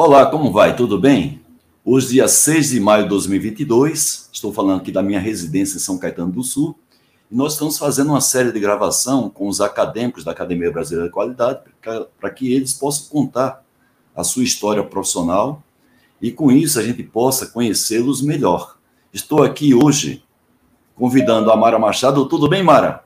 [0.00, 0.76] Olá, como vai?
[0.76, 1.42] Tudo bem?
[1.84, 5.98] Hoje, dia 6 de maio de 2022, estou falando aqui da minha residência em São
[5.98, 6.78] Caetano do Sul,
[7.28, 11.12] e nós estamos fazendo uma série de gravação com os acadêmicos da Academia Brasileira de
[11.12, 11.62] Qualidade,
[12.16, 13.64] para que eles possam contar
[14.14, 15.64] a sua história profissional
[16.22, 18.78] e, com isso, a gente possa conhecê-los melhor.
[19.12, 20.22] Estou aqui hoje
[20.94, 22.28] convidando a Mara Machado.
[22.28, 23.04] Tudo bem, Mara?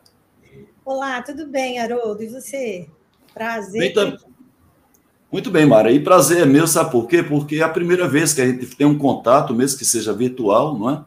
[0.84, 2.22] Olá, tudo bem, Haroldo?
[2.22, 2.86] E você?
[3.32, 3.94] Prazer.
[3.94, 4.18] Bem,
[5.32, 5.90] Muito bem, Mara.
[5.90, 7.22] E prazer é meu, sabe por quê?
[7.22, 10.78] Porque é a primeira vez que a gente tem um contato, mesmo que seja virtual,
[10.78, 11.04] não é?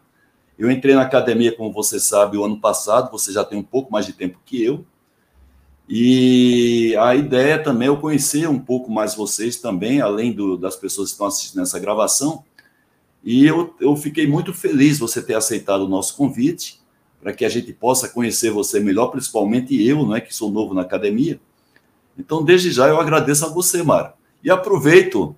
[0.58, 3.92] Eu entrei na academia, como você sabe, o ano passado, você já tem um pouco
[3.92, 4.84] mais de tempo que eu.
[5.88, 10.76] E a ideia também é eu conhecer um pouco mais vocês também, além do, das
[10.76, 12.44] pessoas que estão assistindo essa gravação.
[13.24, 16.82] E eu, eu fiquei muito feliz você ter aceitado o nosso convite,
[17.22, 20.74] para que a gente possa conhecer você melhor, principalmente eu, não é que sou novo
[20.74, 21.40] na academia.
[22.18, 24.14] Então, desde já, eu agradeço a você, Mara.
[24.44, 25.36] E aproveito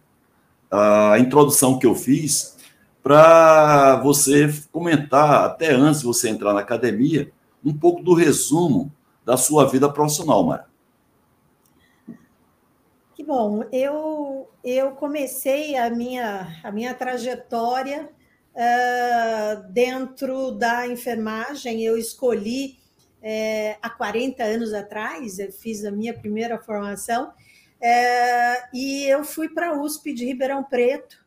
[0.69, 2.57] a introdução que eu fiz
[3.01, 7.31] para você comentar, até antes de você entrar na academia,
[7.63, 8.91] um pouco do resumo
[9.25, 10.67] da sua vida profissional, Mara.
[13.15, 13.63] Que bom.
[13.71, 18.09] Eu, eu comecei a minha, a minha trajetória
[18.53, 21.81] uh, dentro da enfermagem.
[21.81, 22.77] Eu escolhi
[23.21, 27.33] é, há 40 anos atrás, eu fiz a minha primeira formação,
[27.79, 31.25] é, e eu fui para a USP de Ribeirão Preto,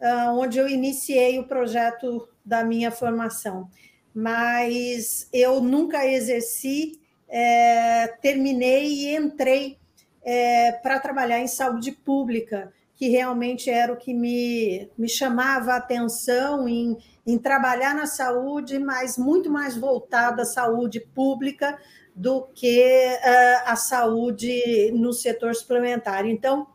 [0.00, 3.68] uh, onde eu iniciei o projeto da minha formação.
[4.14, 9.78] Mas eu nunca exerci, é, terminei e entrei
[10.22, 15.76] é, para trabalhar em saúde pública, que realmente era o que me, me chamava a
[15.76, 21.78] atenção em, em trabalhar na saúde, mas muito mais voltado à saúde pública
[22.12, 26.26] do que uh, a saúde no setor suplementar.
[26.26, 26.66] Então,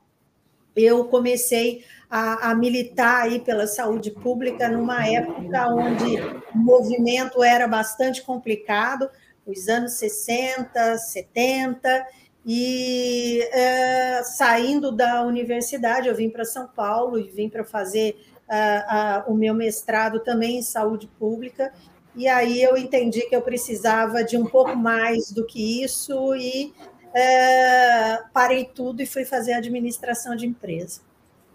[0.74, 6.22] eu comecei a, a, militar aí pela saúde pública numa época onde
[6.56, 9.10] o movimento era bastante complicado,
[9.46, 12.08] os anos 60, 70,
[12.46, 18.18] e é, saindo da universidade, eu vim para São Paulo e vim para fazer
[19.26, 21.74] o meu mestrado também em saúde pública,
[22.16, 26.72] e aí eu entendi que eu precisava de um pouco mais do que isso e
[27.16, 31.02] é, parei tudo e fui fazer administração de empresa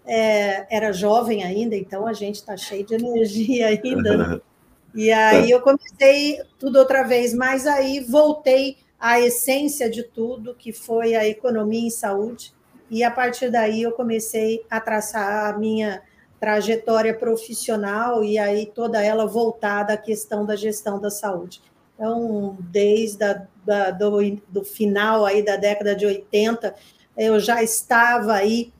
[0.09, 4.17] é, era jovem ainda, então a gente está cheio de energia ainda.
[4.17, 4.41] Né?
[4.95, 10.73] E aí eu comecei tudo outra vez, mas aí voltei à essência de tudo, que
[10.73, 12.53] foi a economia em saúde,
[12.89, 16.01] e a partir daí eu comecei a traçar a minha
[16.39, 21.61] trajetória profissional e aí toda ela voltada à questão da gestão da saúde.
[21.95, 26.73] Então, desde a, da, do, do final aí da década de 80,
[27.17, 28.71] eu já estava aí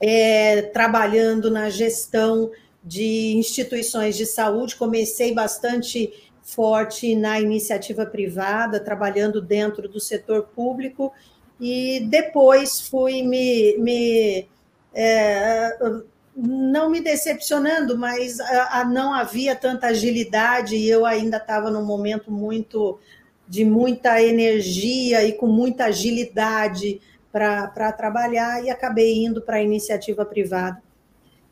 [0.00, 2.50] é, trabalhando na gestão
[2.82, 11.12] de instituições de saúde, comecei bastante forte na iniciativa privada, trabalhando dentro do setor público,
[11.60, 13.76] e depois fui me.
[13.78, 14.48] me
[14.94, 15.76] é,
[16.34, 21.84] não me decepcionando, mas a, a não havia tanta agilidade e eu ainda estava num
[21.84, 22.98] momento muito
[23.46, 27.00] de muita energia e com muita agilidade
[27.32, 30.80] para trabalhar e acabei indo para a iniciativa privada.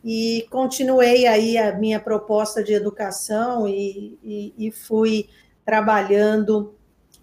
[0.08, 5.28] E continuei aí a minha proposta de educação e, e, e fui
[5.64, 6.76] trabalhando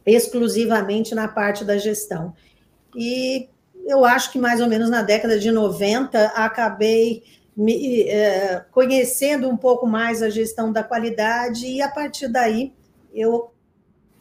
[0.06, 2.34] exclusivamente na parte da gestão.
[2.94, 3.48] E
[3.86, 7.24] eu acho que mais ou menos na década de 90 acabei
[7.56, 12.74] me, é, conhecendo um pouco mais a gestão da qualidade e a partir daí
[13.14, 13.54] eu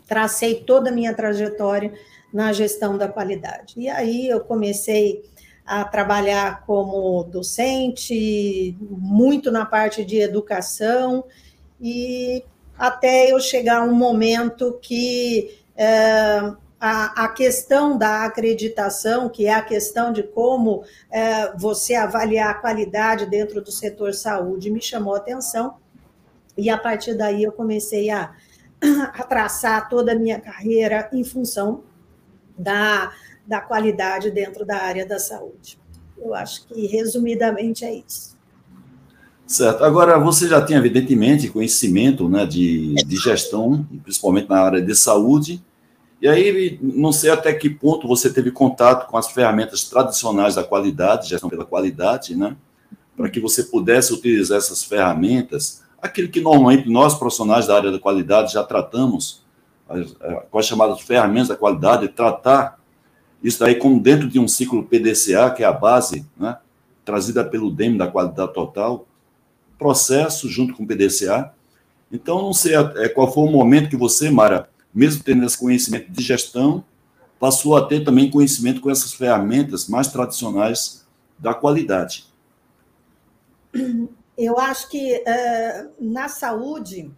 [0.06, 1.92] tracei toda a minha trajetória
[2.32, 3.74] na gestão da qualidade.
[3.76, 5.24] E aí eu comecei
[5.64, 11.24] a trabalhar como docente, muito na parte de educação,
[11.80, 12.44] e
[12.76, 19.54] até eu chegar a um momento que é, a, a, questão da acreditação, que é
[19.54, 25.14] a questão de como é, você avaliar a qualidade dentro do setor saúde, me chamou
[25.14, 25.76] a atenção,
[26.56, 28.34] e a partir daí eu comecei a,
[29.14, 31.84] a traçar toda a minha carreira em função
[32.58, 33.12] da,
[33.46, 35.78] da qualidade dentro da área da saúde.
[36.16, 38.36] Eu acho que, resumidamente, é isso.
[39.46, 39.84] Certo.
[39.84, 45.62] Agora, você já tem, evidentemente, conhecimento né, de, de gestão, principalmente na área de saúde,
[46.22, 50.62] e aí, não sei até que ponto você teve contato com as ferramentas tradicionais da
[50.62, 52.56] qualidade, gestão pela qualidade, né?
[53.16, 57.98] Para que você pudesse utilizar essas ferramentas, aquilo que normalmente nós, profissionais da área da
[57.98, 59.42] qualidade, já tratamos,
[60.48, 62.78] com as chamadas ferramentas da qualidade, tratar
[63.42, 66.58] isso daí como dentro de um ciclo PDCA, que é a base, né,
[67.04, 69.06] trazida pelo DEM da qualidade total,
[69.78, 71.52] processo junto com o PDCA.
[72.10, 76.10] Então, não sei é, qual foi o momento que você, Mara, mesmo tendo esse conhecimento
[76.10, 76.84] de gestão,
[77.40, 81.04] passou a ter também conhecimento com essas ferramentas mais tradicionais
[81.38, 82.26] da qualidade.
[84.38, 87.10] Eu acho que uh, na saúde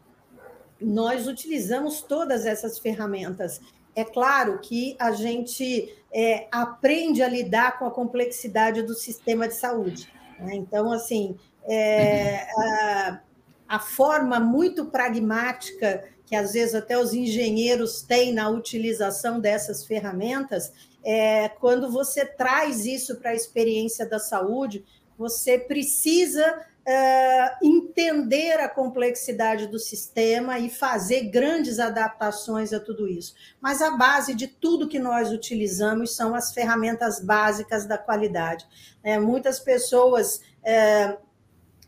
[0.81, 3.61] nós utilizamos todas essas ferramentas.
[3.95, 9.55] É claro que a gente é, aprende a lidar com a complexidade do sistema de
[9.55, 10.13] saúde.
[10.39, 10.55] Né?
[10.55, 13.21] Então, assim, é, a,
[13.69, 20.73] a forma muito pragmática que às vezes até os engenheiros têm na utilização dessas ferramentas,
[21.05, 24.85] é, quando você traz isso para a experiência da saúde,
[25.19, 33.35] você precisa é, entender a complexidade do sistema e fazer grandes adaptações a tudo isso.
[33.61, 38.67] Mas a base de tudo que nós utilizamos são as ferramentas básicas da qualidade.
[39.03, 41.17] É, muitas pessoas é,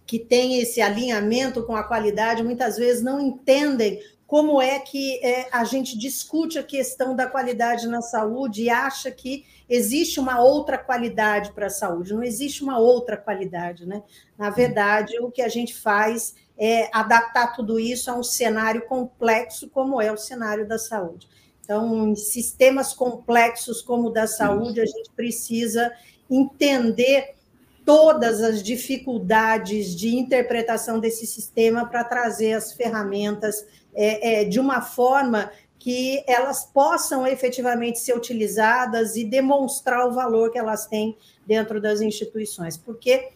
[0.07, 5.49] que têm esse alinhamento com a qualidade muitas vezes não entendem como é que é,
[5.52, 10.76] a gente discute a questão da qualidade na saúde e acha que existe uma outra
[10.76, 12.12] qualidade para a saúde.
[12.12, 14.02] Não existe uma outra qualidade, né?
[14.37, 19.69] Na verdade, o que a gente faz é adaptar tudo isso a um cenário complexo,
[19.70, 21.28] como é o cenário da saúde.
[21.61, 25.93] Então, em sistemas complexos como o da saúde, a gente precisa
[26.28, 27.37] entender
[27.84, 33.64] todas as dificuldades de interpretação desse sistema para trazer as ferramentas
[33.97, 40.51] é, é, de uma forma que elas possam efetivamente ser utilizadas e demonstrar o valor
[40.51, 41.17] que elas têm
[41.47, 43.31] dentro das instituições, porque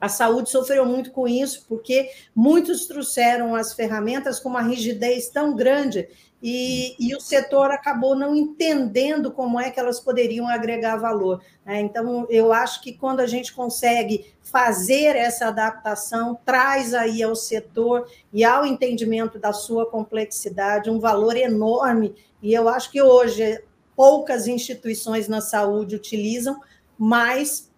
[0.00, 5.54] a saúde sofreu muito com isso, porque muitos trouxeram as ferramentas com uma rigidez tão
[5.56, 6.08] grande
[6.42, 11.42] e, e, o setor acabou não entendendo como é que elas poderiam agregar valor.
[11.64, 11.80] Né?
[11.80, 18.06] Então, eu acho que quando a gente consegue fazer essa adaptação, traz aí ao setor
[18.32, 22.14] e ao entendimento da sua complexidade um valor enorme.
[22.42, 23.62] E eu acho que hoje
[23.96, 26.60] poucas instituições na saúde utilizam,
[26.98, 27.70] mas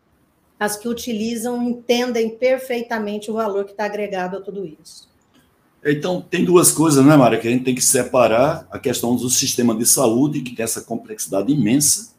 [0.59, 5.09] as que utilizam entendem perfeitamente o valor que está agregado a tudo isso.
[5.85, 9.31] Então, tem duas coisas, né, Mária, que a gente tem que separar a questão do
[9.31, 12.11] sistema de saúde, que tem essa complexidade imensa,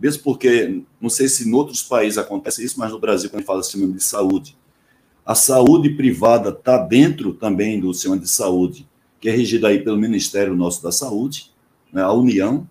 [0.00, 3.40] mesmo porque, não sei se em outros países acontece isso, mas no Brasil, quando a
[3.40, 4.56] gente fala sistema de saúde,
[5.26, 8.88] a saúde privada está dentro também do sistema de saúde,
[9.20, 11.50] que é regido aí pelo Ministério Nosso da Saúde,
[11.92, 12.68] né, a União,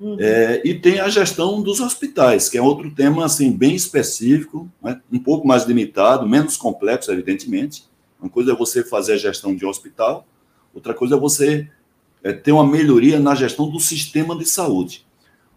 [0.00, 0.16] uhum.
[0.20, 5.00] é, e tem a gestão dos hospitais, que é outro tema assim, bem específico, né,
[5.12, 7.84] um pouco mais limitado, menos complexo, evidentemente,
[8.22, 10.26] uma coisa é você fazer a gestão de um hospital,
[10.72, 11.68] outra coisa é você
[12.22, 15.04] é, ter uma melhoria na gestão do sistema de saúde.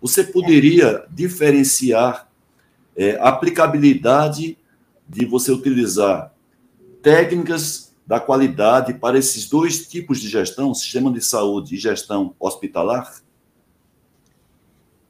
[0.02, 2.28] Você poderia diferenciar
[2.96, 4.58] é, a aplicabilidade
[5.08, 6.34] de você utilizar
[7.04, 13.14] técnicas da qualidade para esses dois tipos de gestão, sistema de saúde e gestão hospitalar?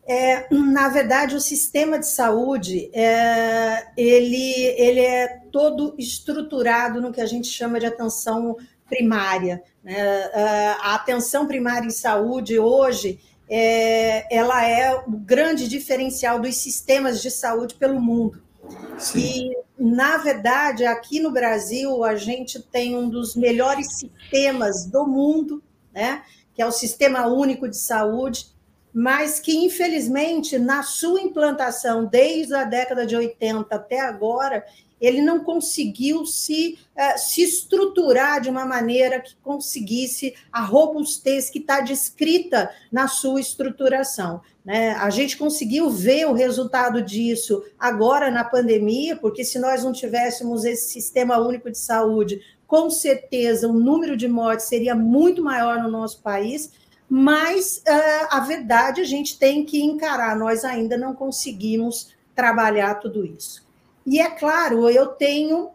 [0.08, 7.22] É, na verdade, o sistema de saúde é, ele, ele é todo estruturado no que
[7.22, 8.56] a gente chama de atenção
[8.88, 9.64] primária.
[9.84, 9.96] Né?
[9.98, 13.20] É, a atenção primária em saúde hoje
[13.50, 18.44] é, ela é o grande diferencial dos sistemas de saúde pelo mundo.
[18.98, 19.20] Sim.
[19.20, 25.64] E, na verdade, aqui no Brasil, a gente tem um dos melhores sistemas do mundo,
[25.94, 26.24] né?
[26.54, 28.48] que é o Sistema Único de Saúde,
[28.98, 34.66] mas que, infelizmente, na sua implantação, desde a década de 80 até agora,
[35.02, 41.60] ele não conseguiu se, uh, se estruturar de uma maneira que conseguisse a robustez que
[41.60, 44.40] está descrita na sua estruturação.
[44.64, 44.92] Né?
[44.92, 50.64] A gente conseguiu ver o resultado disso agora na pandemia, porque se nós não tivéssemos
[50.64, 55.92] esse sistema único de saúde, com certeza o número de mortes seria muito maior no
[55.92, 56.72] nosso país
[57.10, 63.26] mas uh, a verdade a gente tem que encarar, nós ainda não conseguimos trabalhar tudo
[63.26, 63.66] isso.
[64.06, 65.70] E é claro, eu tenho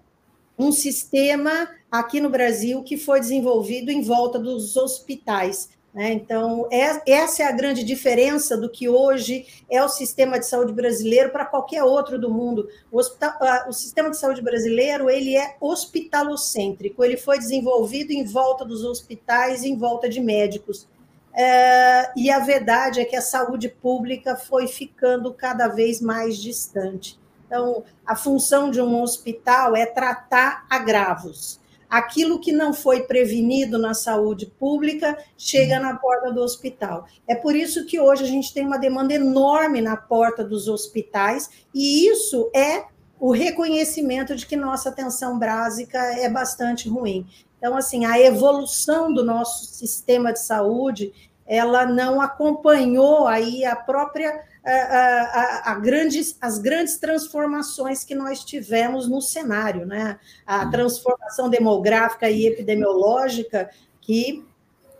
[0.58, 5.70] um sistema aqui no Brasil que foi desenvolvido em volta dos hospitais.
[5.92, 6.12] Né?
[6.12, 10.72] Então, é, essa é a grande diferença do que hoje é o sistema de saúde
[10.72, 12.68] brasileiro para qualquer outro do mundo.
[12.92, 18.64] O, hospital, o sistema de saúde brasileiro ele é hospitalocêntrico, ele foi desenvolvido em volta
[18.64, 20.86] dos hospitais, em volta de médicos.
[21.34, 27.18] É, e a verdade é que a saúde pública foi ficando cada vez mais distante.
[27.46, 31.60] Então, a função de um hospital é tratar agravos.
[31.88, 37.06] Aquilo que não foi prevenido na saúde pública chega na porta do hospital.
[37.26, 41.50] É por isso que hoje a gente tem uma demanda enorme na porta dos hospitais,
[41.74, 42.84] e isso é
[43.18, 47.26] o reconhecimento de que nossa atenção básica é bastante ruim.
[47.60, 51.12] Então, assim, a evolução do nosso sistema de saúde,
[51.46, 58.42] ela não acompanhou aí a própria a, a, a grandes, as grandes transformações que nós
[58.44, 60.18] tivemos no cenário, né?
[60.46, 64.42] A transformação demográfica e epidemiológica que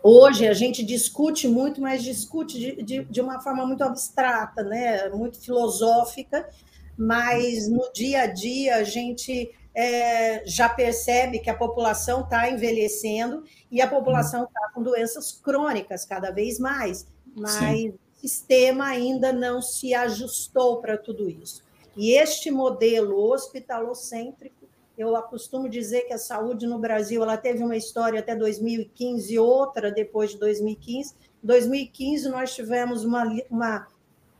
[0.03, 5.09] hoje a gente discute muito, mas discute de, de, de uma forma muito abstrata, né?
[5.09, 6.47] Muito filosófica,
[6.95, 13.43] mas no dia a dia a gente é, já percebe que a população está envelhecendo
[13.69, 19.61] e a população está com doenças crônicas cada vez mais, mas Sim sistema ainda não
[19.61, 21.63] se ajustou para tudo isso.
[21.97, 27.75] E este modelo hospitalocêntrico, eu costumo dizer que a saúde no Brasil ela teve uma
[27.75, 31.15] história até 2015 e outra depois de 2015.
[31.43, 33.87] Em 2015, nós tivemos uma, uma,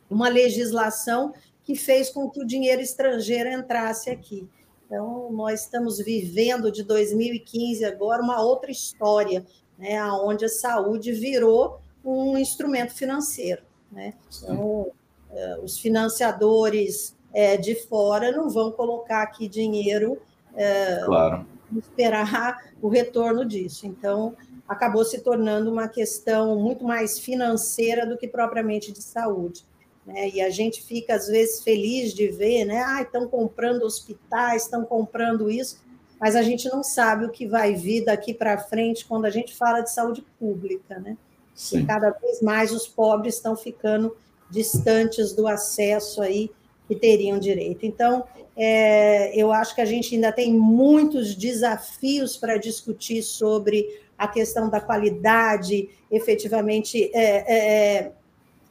[0.07, 1.33] uma legislação
[1.63, 4.47] que fez com que o dinheiro estrangeiro entrasse aqui.
[4.91, 9.45] Então, nós estamos vivendo de 2015 agora uma outra história,
[9.79, 13.61] né, onde a saúde virou um instrumento financeiro.
[13.89, 14.13] Né?
[14.27, 14.91] Então,
[15.31, 20.21] é, os financiadores é, de fora não vão colocar aqui dinheiro
[20.53, 21.45] é, claro.
[21.73, 23.87] esperar o retorno disso.
[23.87, 24.35] Então,
[24.67, 29.65] acabou se tornando uma questão muito mais financeira do que propriamente de saúde.
[30.05, 30.29] Né?
[30.29, 32.83] E a gente fica, às vezes, feliz de ver, né?
[32.85, 35.79] Ah, estão comprando hospitais, estão comprando isso,
[36.19, 39.55] mas a gente não sabe o que vai vir daqui para frente quando a gente
[39.55, 41.17] fala de saúde pública, né?
[41.53, 41.79] Sim.
[41.79, 44.15] E cada vez mais os pobres estão ficando
[44.49, 46.51] distantes do acesso aí
[46.87, 47.85] que teriam direito.
[47.85, 54.27] Então, é, eu acho que a gente ainda tem muitos desafios para discutir sobre a
[54.27, 58.11] questão da qualidade, efetivamente, é, é, é,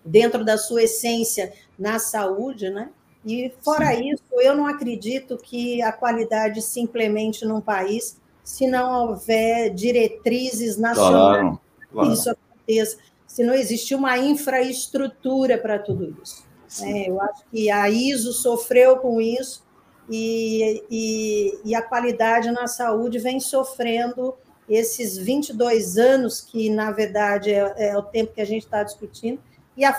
[0.05, 2.91] dentro da sua essência na saúde, né?
[3.25, 4.13] E fora Sim.
[4.13, 10.77] isso, eu não acredito que a qualidade se implemente num país se não houver diretrizes
[10.77, 11.43] nacionais.
[11.43, 11.61] Claro,
[11.93, 12.13] claro.
[12.13, 12.35] Isso
[12.71, 16.49] certeza, se não existir uma infraestrutura para tudo isso.
[16.83, 19.65] É, eu acho que a ISO sofreu com isso
[20.09, 24.35] e, e, e, a qualidade na saúde vem sofrendo
[24.69, 29.41] esses 22 anos, que na verdade é, é o tempo que a gente está discutindo,
[29.81, 29.99] e a,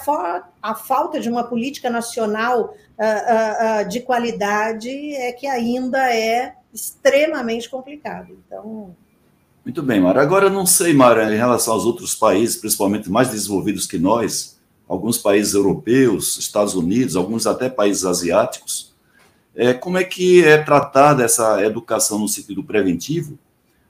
[0.62, 6.54] a, falta de uma política nacional uh, uh, uh, de qualidade é que ainda é
[6.72, 8.38] extremamente complicado.
[8.46, 8.96] Então,
[9.66, 10.22] muito bem, Mara.
[10.22, 15.18] Agora, não sei, Mara, em relação aos outros países, principalmente mais desenvolvidos que nós, alguns
[15.18, 18.94] países europeus, Estados Unidos, alguns até países asiáticos,
[19.56, 23.40] é, como é que é tratada essa educação no sentido preventivo,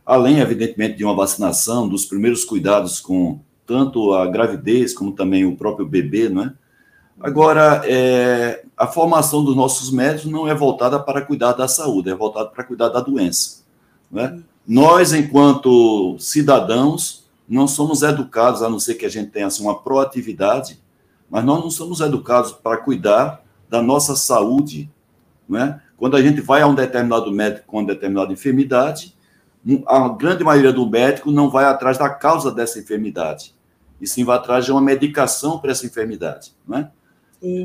[0.05, 5.55] além, evidentemente, de uma vacinação, dos primeiros cuidados com tanto a gravidez como também o
[5.55, 6.53] próprio bebê, não é?
[7.21, 12.13] Agora, é, a formação dos nossos médicos não é voltada para cuidar da saúde, é
[12.15, 13.63] voltada para cuidar da doença.
[14.11, 14.37] Não é?
[14.67, 19.79] Nós, enquanto cidadãos, não somos educados, a não ser que a gente tenha assim, uma
[19.79, 20.81] proatividade,
[21.29, 24.91] mas nós não somos educados para cuidar da nossa saúde.
[25.47, 25.81] Não é?
[25.95, 29.15] Quando a gente vai a um determinado médico com uma determinada enfermidade,
[29.87, 33.53] a grande maioria do médico não vai atrás da causa dessa enfermidade,
[34.01, 36.53] e sim vai atrás de uma medicação para essa enfermidade.
[36.67, 36.91] Não é?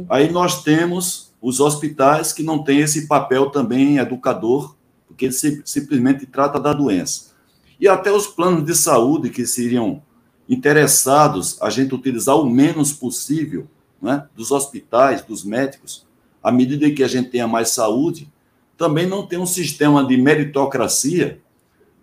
[0.09, 4.77] Aí nós temos os hospitais que não têm esse papel também educador
[5.07, 7.35] porque ele simplesmente trata da doença.
[7.81, 10.03] E até os planos de saúde que seriam
[10.49, 13.67] interessados a gente utilizar o menos possível
[14.01, 16.07] né, dos hospitais, dos médicos,
[16.43, 18.31] à medida que a gente tenha mais saúde,
[18.77, 21.41] também não tem um sistema de meritocracia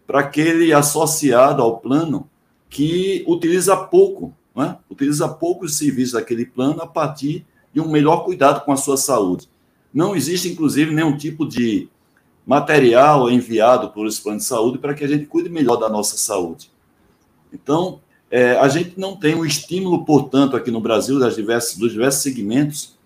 [0.07, 2.29] para aquele associado ao plano
[2.73, 8.25] que utiliza pouco, né, utiliza pouco os serviços daquele plano a partir de um melhor
[8.25, 9.47] cuidado com a sua saúde.
[9.93, 11.87] Não existe, inclusive, nenhum tipo de
[12.43, 16.17] material enviado por esse plano de saúde para que a gente cuide melhor da nossa
[16.17, 16.71] saúde.
[17.53, 17.99] Então,
[18.31, 22.23] é, a gente não tem um estímulo, portanto, aqui no Brasil, das diversas, dos diversos
[22.23, 22.97] segmentos,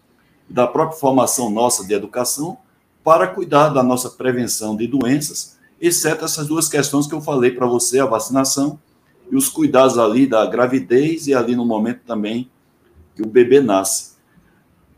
[0.50, 2.58] da própria formação nossa de educação,
[3.04, 7.68] para cuidar da nossa prevenção de doenças, exceto essas duas questões que eu falei para
[7.68, 8.80] você, a vacinação
[9.29, 12.50] e os cuidados ali da gravidez e ali no momento também
[13.15, 14.17] que o bebê nasce.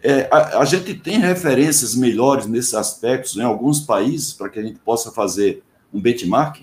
[0.01, 4.63] É, a, a, gente tem referências melhores nesses aspectos em alguns países para que a
[4.63, 5.61] gente possa fazer
[5.93, 6.61] um benchmark?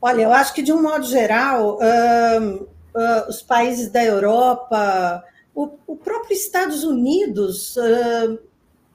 [0.00, 5.22] Olha, eu acho que de um modo geral, uh, uh, os países da Europa,
[5.54, 8.38] o, o próprio Estados Unidos, uh,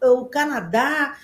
[0.01, 1.17] o Canadá,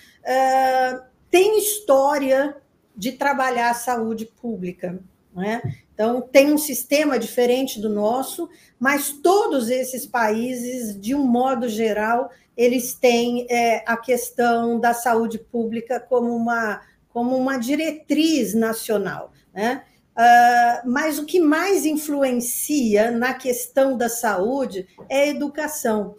[1.31, 2.55] tem história
[2.95, 4.99] de trabalhar a saúde pública.
[5.33, 5.61] Né?
[5.93, 12.29] Então, tem um sistema diferente do nosso, mas todos esses países, de um modo geral,
[12.55, 19.31] eles têm é, a questão da saúde pública como uma, como uma diretriz nacional.
[19.53, 19.83] Né?
[20.19, 26.15] Uh, mas o que mais influencia na questão da saúde é a educação.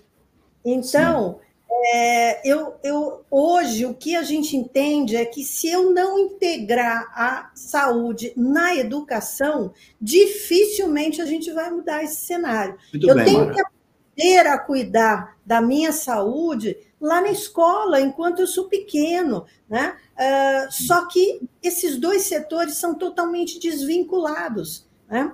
[0.64, 1.40] Então,
[1.72, 7.06] é, eu, eu, hoje o que a gente entende é que se eu não integrar
[7.14, 12.76] a saúde na educação, dificilmente a gente vai mudar esse cenário.
[12.92, 13.54] Muito eu bem, tenho Mara.
[13.54, 19.46] que aprender a cuidar da minha saúde lá na escola, enquanto eu sou pequeno.
[19.68, 19.96] Né?
[20.16, 24.86] Uh, só que esses dois setores são totalmente desvinculados.
[25.08, 25.32] Né?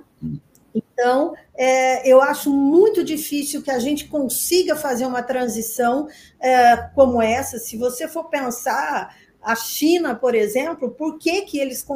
[0.76, 6.06] Então, é, eu acho muito difícil que a gente consiga fazer uma transição
[6.38, 7.59] é, como essa.
[7.59, 11.87] Se você for pensar a China, por exemplo, por que, que eles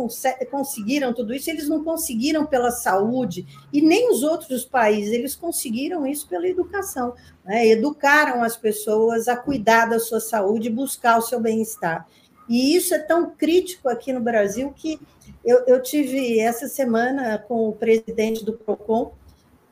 [0.50, 1.50] conseguiram tudo isso?
[1.50, 7.12] Eles não conseguiram pela saúde, e nem os outros países, eles conseguiram isso pela educação.
[7.44, 7.66] Né?
[7.66, 12.06] Educaram as pessoas a cuidar da sua saúde, buscar o seu bem-estar.
[12.48, 15.00] E isso é tão crítico aqui no Brasil que
[15.44, 19.12] eu, eu tive essa semana com o presidente do PROCON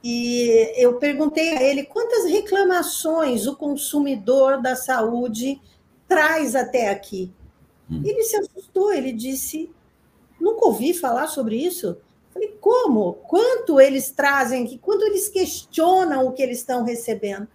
[0.03, 5.61] e eu perguntei a ele quantas reclamações o consumidor da saúde
[6.07, 7.33] traz até aqui.
[7.91, 8.03] Hum.
[8.05, 9.71] Ele se assustou, ele disse:
[10.41, 11.87] nunca ouvi falar sobre isso.
[11.89, 12.01] Eu
[12.33, 13.15] falei, como?
[13.15, 14.79] Quanto eles trazem aqui?
[14.79, 17.49] Quanto eles questionam o que eles estão recebendo?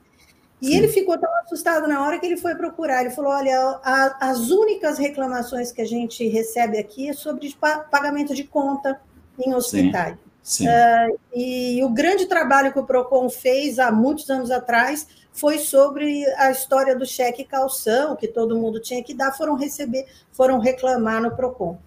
[0.63, 0.77] E Sim.
[0.77, 3.01] ele ficou tão assustado na hora que ele foi procurar.
[3.01, 7.53] Ele falou: olha, a, as únicas reclamações que a gente recebe aqui é sobre
[7.91, 8.98] pagamento de conta
[9.38, 10.15] em hospitais.
[10.41, 10.65] Sim.
[10.65, 10.67] Sim.
[10.67, 16.25] Uh, e o grande trabalho que o PROCON fez há muitos anos atrás foi sobre
[16.38, 21.22] a história do cheque calção, que todo mundo tinha que dar, foram receber, foram reclamar
[21.22, 21.77] no PROCON.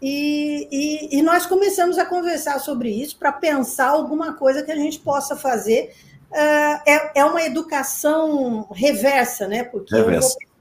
[0.00, 4.76] E, e, e nós começamos a conversar sobre isso para pensar alguma coisa que a
[4.76, 5.94] gente possa fazer
[6.34, 9.64] é, é uma educação reversa, né?
[9.64, 10.36] Porque reversa.
[10.40, 10.54] eu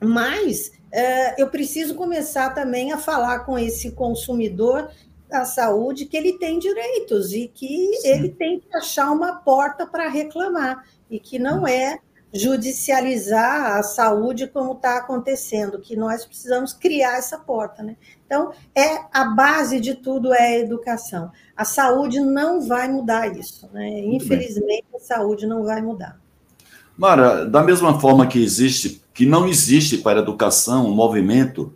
[0.00, 4.90] mas uh, eu preciso começar também a falar com esse consumidor
[5.28, 8.08] da saúde que ele tem direitos e que Sim.
[8.08, 11.98] ele tem que achar uma porta para reclamar e que não é
[12.38, 17.96] judicializar a saúde como está acontecendo, que nós precisamos criar essa porta, né?
[18.26, 21.30] Então, é a base de tudo é a educação.
[21.56, 24.00] A saúde não vai mudar isso, né?
[24.06, 26.18] Infelizmente, a saúde não vai mudar.
[26.96, 31.74] Mara, da mesma forma que existe, que não existe para a educação um movimento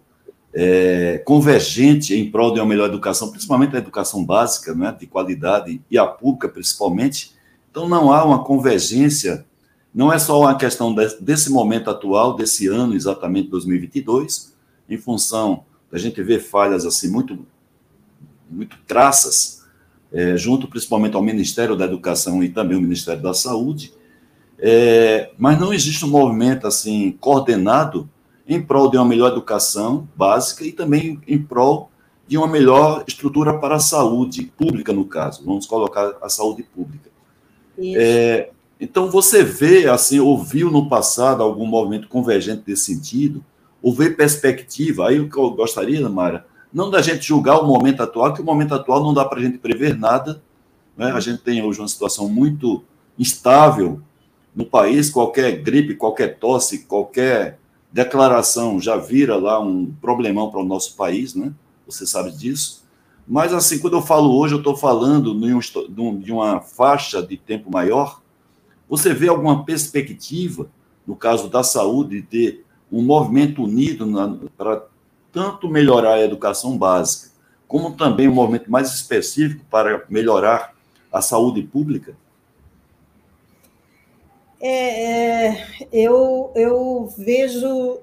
[0.53, 5.81] é, convergente em prol de uma melhor educação, principalmente a educação básica, né, de qualidade,
[5.91, 7.33] e a pública principalmente,
[7.71, 9.47] então não há uma convergência
[9.95, 14.55] não é só uma questão desse momento atual, desse ano exatamente 2022,
[14.89, 17.39] em função da gente ver falhas assim muito,
[18.49, 19.65] muito traças,
[20.13, 23.93] é, junto principalmente ao Ministério da Educação e também ao Ministério da Saúde,
[24.59, 28.09] é, mas não existe um movimento assim coordenado
[28.47, 31.91] em prol de uma melhor educação básica e também em prol
[32.27, 35.45] de uma melhor estrutura para a saúde pública, no caso.
[35.45, 37.11] Vamos colocar a saúde pública.
[37.79, 43.45] É, então, você vê, assim, ouviu no passado algum movimento convergente desse sentido,
[43.83, 48.03] ou vê perspectiva, aí o que eu gostaria, Mara, não da gente julgar o momento
[48.03, 50.43] atual, que o momento atual não dá para a gente prever nada,
[50.97, 51.13] né?
[51.13, 52.83] a gente tem hoje uma situação muito
[53.19, 54.01] instável
[54.55, 57.59] no país, qualquer gripe, qualquer tosse, qualquer
[57.93, 61.53] declaração já vira lá um problemão para o nosso país, né?
[61.87, 62.85] Você sabe disso.
[63.27, 65.35] Mas, assim, quando eu falo hoje, eu estou falando
[66.21, 68.20] de uma faixa de tempo maior,
[68.91, 70.69] você vê alguma perspectiva,
[71.07, 74.05] no caso da saúde, de ter um movimento unido
[74.59, 74.85] para
[75.31, 77.31] tanto melhorar a educação básica,
[77.69, 80.75] como também um movimento mais específico para melhorar
[81.13, 82.17] a saúde pública?
[84.61, 88.01] É, é eu, eu vejo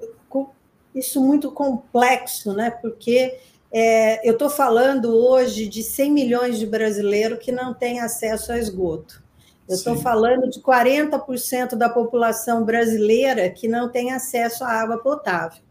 [0.95, 2.71] isso muito complexo, né?
[2.71, 3.37] Porque
[3.71, 8.57] é, eu estou falando hoje de 100 milhões de brasileiros que não têm acesso a
[8.57, 9.26] esgoto.
[9.67, 15.61] Eu estou falando de 40% da população brasileira que não tem acesso à água potável.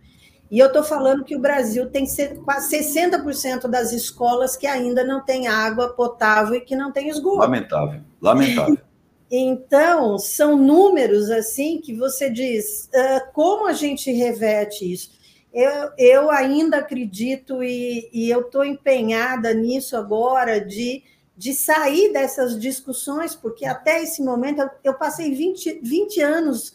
[0.50, 2.06] E eu estou falando que o Brasil tem
[2.44, 7.38] quase 60% das escolas que ainda não têm água potável e que não tem esgoto.
[7.38, 8.78] Lamentável, lamentável.
[9.28, 15.10] Então, são números assim que você diz, uh, como a gente reverte isso?
[15.52, 21.02] Eu, eu ainda acredito e, e eu estou empenhada nisso agora de
[21.36, 26.74] de sair dessas discussões, porque até esse momento eu passei 20, 20 anos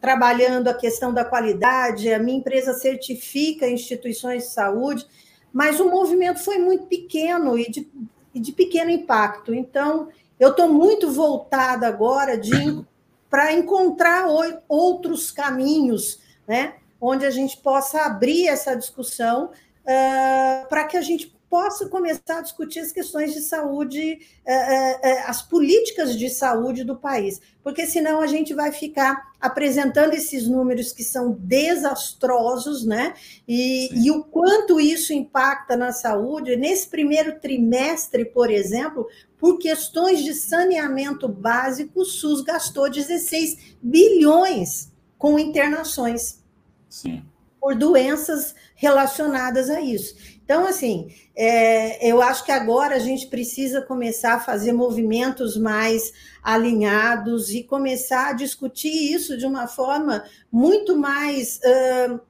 [0.00, 5.06] trabalhando a questão da qualidade, a minha empresa certifica instituições de saúde,
[5.52, 7.88] mas o movimento foi muito pequeno e de,
[8.34, 9.54] e de pequeno impacto.
[9.54, 10.08] Então,
[10.40, 12.38] eu estou muito voltada agora
[13.30, 14.26] para encontrar
[14.68, 16.74] outros caminhos, né?
[17.00, 22.40] onde a gente possa abrir essa discussão uh, para que a gente possa começar a
[22.40, 27.84] discutir as questões de saúde, eh, eh, eh, as políticas de saúde do país, porque
[27.84, 33.12] senão a gente vai ficar apresentando esses números que são desastrosos, né?
[33.46, 36.56] E, e, o quanto isso impacta na saúde.
[36.56, 44.90] Nesse primeiro trimestre, por exemplo, por questões de saneamento básico, o SUS gastou 16 bilhões
[45.18, 46.42] com internações.
[46.88, 47.22] Sim.
[47.62, 50.16] Por doenças relacionadas a isso.
[50.44, 56.12] Então, assim, é, eu acho que agora a gente precisa começar a fazer movimentos mais
[56.42, 62.20] alinhados e começar a discutir isso de uma forma muito mais uh,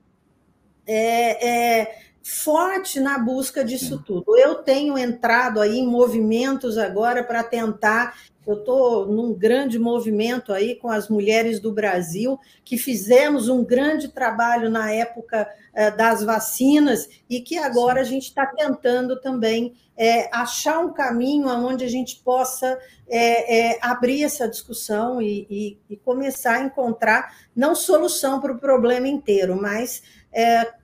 [0.86, 4.36] é, é, forte na busca disso tudo.
[4.36, 8.14] Eu tenho entrado aí em movimentos agora para tentar
[8.46, 14.08] eu estou num grande movimento aí com as mulheres do Brasil, que fizemos um grande
[14.08, 20.28] trabalho na época eh, das vacinas e que agora a gente está tentando também é,
[20.32, 25.96] achar um caminho onde a gente possa é, é, abrir essa discussão e, e, e,
[25.98, 30.02] começar a encontrar não solução para o problema inteiro, mas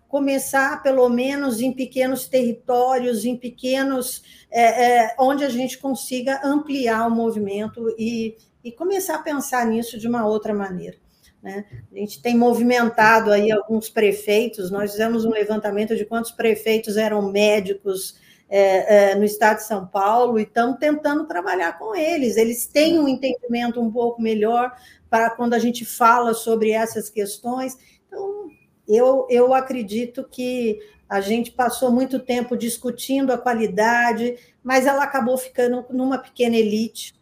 [0.09, 4.23] começar, pelo menos, em pequenos territórios, em pequenos.
[4.51, 9.99] É, é, onde a gente consiga ampliar o movimento e, e começar a pensar nisso
[9.99, 10.97] de uma outra maneira.
[11.43, 11.65] Né?
[11.93, 17.31] A gente tem movimentado aí alguns prefeitos, nós fizemos um levantamento de quantos prefeitos eram
[17.31, 18.19] médicos
[18.49, 22.37] é, é, no estado de São Paulo e estamos tentando trabalhar com eles.
[22.37, 24.75] Eles têm um entendimento um pouco melhor
[25.11, 27.77] para quando a gente fala sobre essas questões.
[28.07, 28.51] Então,
[28.89, 35.37] eu, eu acredito que a gente passou muito tempo discutindo a qualidade, mas ela acabou
[35.37, 37.15] ficando numa pequena elite.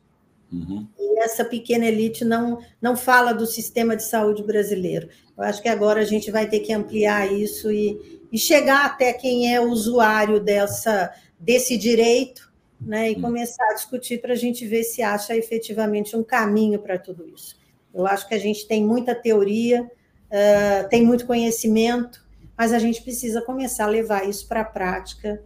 [0.52, 0.86] Uhum.
[0.98, 5.08] E essa pequena elite não, não fala do sistema de saúde brasileiro.
[5.36, 9.12] Eu acho que agora a gente vai ter que ampliar isso e, e chegar até
[9.12, 13.22] quem é usuário dessa, desse direito né, e uhum.
[13.22, 17.56] começar a discutir para a gente ver se acha efetivamente um caminho para tudo isso.
[17.94, 19.90] Eu acho que a gente tem muita teoria,
[20.36, 22.24] uh, tem muito conhecimento,
[22.56, 25.42] mas a gente precisa começar a levar isso para a prática,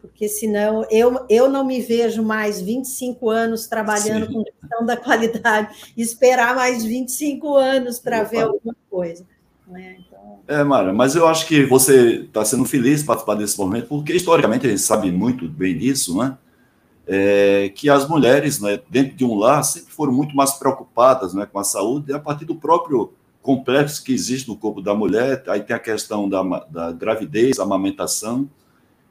[0.00, 4.32] porque senão eu, eu não me vejo mais 25 anos trabalhando Sim.
[4.32, 9.26] com questão da qualidade, esperar mais 25 anos para ver alguma coisa.
[9.66, 9.98] Né?
[9.98, 10.40] Então...
[10.46, 14.66] É, Mara, mas eu acho que você está sendo feliz participar desse momento, porque historicamente
[14.66, 16.38] a gente sabe muito bem disso, né?
[17.10, 21.46] É, que as mulheres, né, dentro de um lar, sempre foram muito mais preocupadas né,
[21.50, 23.14] com a saúde, a partir do próprio
[23.48, 28.46] complexo que existe no corpo da mulher, aí tem a questão da, da gravidez, amamentação.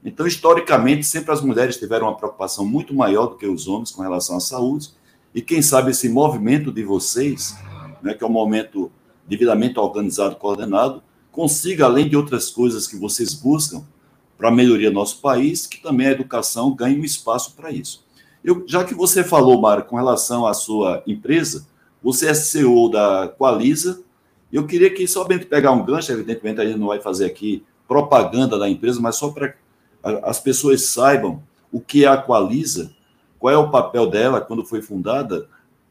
[0.06, 4.04] Então, historicamente, sempre as mulheres tiveram uma preocupação muito maior do que os homens com
[4.04, 4.91] relação à saúde.
[5.34, 7.58] E quem sabe esse movimento de vocês,
[8.04, 8.91] né, que é um momento
[9.28, 13.84] devidamente organizado, coordenado, consiga, além de outras coisas que vocês buscam
[14.38, 18.06] para a melhoria do nosso país, que também a educação ganhe um espaço para isso.
[18.43, 21.65] Eu, já que você falou, Mara, com relação à sua empresa,
[22.04, 24.06] você é CEO da Qualisa,
[24.51, 27.65] eu queria que só bem pegar um gancho, evidentemente a gente não vai fazer aqui
[27.88, 29.55] propaganda da empresa, mas só para
[30.23, 32.91] as pessoas saibam o que é a Qualisa,
[33.39, 35.47] qual é o papel dela, quando foi fundada.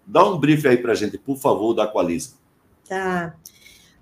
[0.06, 2.30] Dá um brief aí para a gente, por favor, da Qualisa.
[2.88, 3.34] Tá.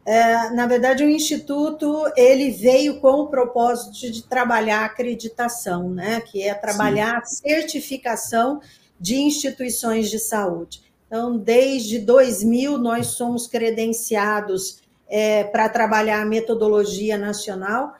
[0.06, 6.20] É, na verdade, o Instituto ele veio com o propósito de trabalhar a acreditação, né?
[6.20, 7.48] que é trabalhar Sim.
[7.48, 8.60] a certificação
[9.00, 10.83] de instituições de saúde.
[11.14, 17.94] Então, desde 2000, nós somos credenciados é, para trabalhar a metodologia nacional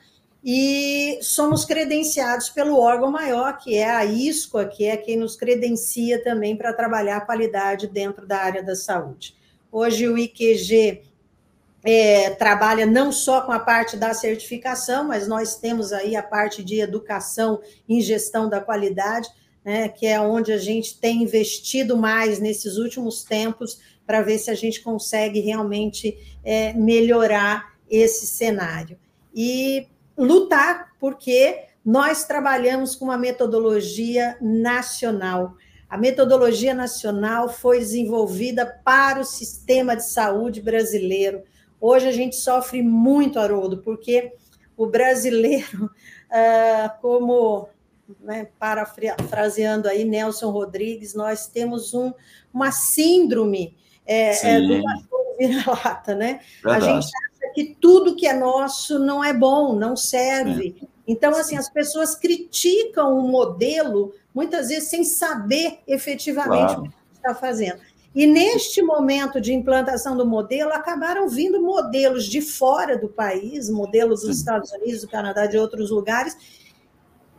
[0.44, 6.24] e somos credenciados pelo órgão maior, que é a ISCOA, que é quem nos credencia
[6.24, 9.37] também para trabalhar a qualidade dentro da área da saúde.
[9.70, 11.03] Hoje, o IQG
[11.85, 16.64] é, trabalha não só com a parte da certificação, mas nós temos aí a parte
[16.64, 19.29] de educação em gestão da qualidade
[19.64, 24.50] né, que é onde a gente tem investido mais nesses últimos tempos para ver se
[24.50, 28.98] a gente consegue realmente é, melhorar esse cenário.
[29.35, 35.57] E lutar, porque nós trabalhamos com uma metodologia nacional.
[35.88, 41.42] A metodologia nacional foi desenvolvida para o sistema de saúde brasileiro.
[41.81, 44.33] Hoje a gente sofre muito, Haroldo, porque
[44.77, 45.90] o brasileiro,
[46.31, 47.68] ah, como
[48.21, 52.12] né, parafraseando aí Nelson Rodrigues, nós temos um,
[52.53, 54.83] uma síndrome é, é, do
[55.38, 56.40] vira-lata, né?
[56.62, 56.88] Verdade.
[56.88, 60.77] A gente acha que tudo que é nosso não é bom, não serve.
[60.83, 60.87] É.
[61.07, 66.83] Então, assim, as pessoas criticam o modelo, muitas vezes sem saber efetivamente claro.
[66.83, 67.81] o que está fazendo.
[68.14, 74.23] E neste momento de implantação do modelo, acabaram vindo modelos de fora do país, modelos
[74.23, 76.63] dos Estados Unidos, do Canadá, de outros lugares,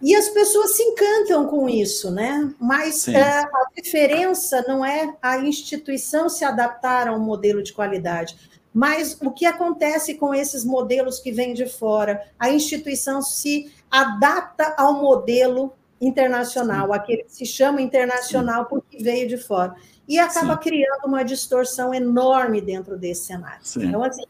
[0.06, 2.54] e as pessoas se encantam com isso, né?
[2.60, 8.38] Mas é, a diferença não é a instituição se adaptar a um modelo de qualidade,
[8.72, 12.22] mas o que acontece com esses modelos que vêm de fora?
[12.38, 16.94] A instituição se adapta ao modelo internacional, Sim.
[16.94, 18.70] aquele que se chama internacional Sim.
[18.70, 19.74] porque veio de fora.
[20.08, 20.60] E acaba Sim.
[20.70, 23.62] criando uma distorção enorme dentro desse cenário.
[23.78, 24.24] Então, assim,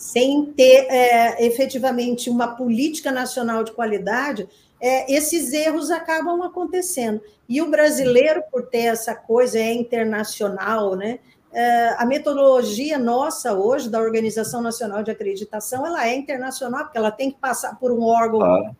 [0.00, 4.48] sem ter é, efetivamente uma política nacional de qualidade,
[4.80, 7.20] é, esses erros acabam acontecendo.
[7.46, 11.18] E o brasileiro, por ter essa coisa, é internacional, né?
[11.52, 17.10] É, a metodologia nossa hoje, da Organização Nacional de Acreditação, ela é internacional, porque ela
[17.10, 18.70] tem que passar por um órgão ah.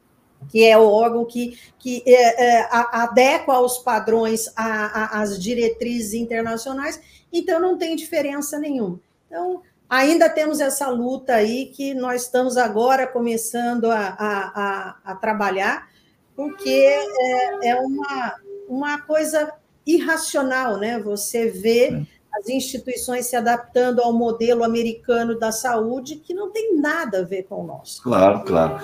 [0.49, 6.99] que é o órgão que, que é, é, adequa aos padrões, às diretrizes internacionais,
[7.31, 8.99] então não tem diferença nenhuma.
[9.27, 15.15] Então, ainda temos essa luta aí que nós estamos agora começando a, a, a, a
[15.17, 15.89] trabalhar,
[16.37, 18.35] porque é, é, uma,
[18.69, 19.53] uma coisa
[19.85, 21.01] irracional, né?
[21.01, 27.19] Você vê as instituições se adaptando ao modelo americano da saúde, que não tem nada
[27.19, 28.01] a ver com o nosso.
[28.03, 28.81] Claro, claro.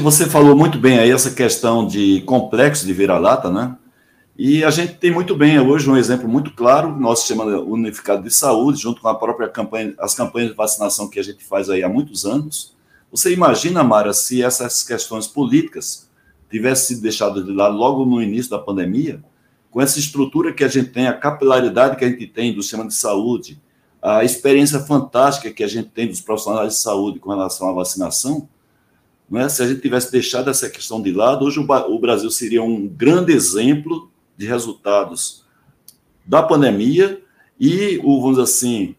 [0.00, 3.76] Você falou muito bem aí essa questão de complexo de vira-lata, né?
[4.38, 8.30] E a gente tem muito bem hoje um exemplo muito claro, nosso sistema unificado de
[8.32, 11.82] saúde, junto com a própria campanha, as campanhas de vacinação que a gente faz aí
[11.82, 12.72] há muitos anos.
[13.10, 16.08] Você imagina, Mara, se essas questões políticas
[16.48, 19.20] tivessem sido deixadas de lado logo no início da pandemia,
[19.72, 22.86] com essa estrutura que a gente tem, a capilaridade que a gente tem do sistema
[22.86, 23.60] de saúde,
[24.00, 28.48] a experiência fantástica que a gente tem dos profissionais de saúde com relação à vacinação,
[29.28, 29.48] não é?
[29.48, 33.32] se a gente tivesse deixado essa questão de lado, hoje o Brasil seria um grande
[33.32, 35.44] exemplo de resultados
[36.24, 37.20] da pandemia
[37.58, 38.96] e o, vamos dizer assim,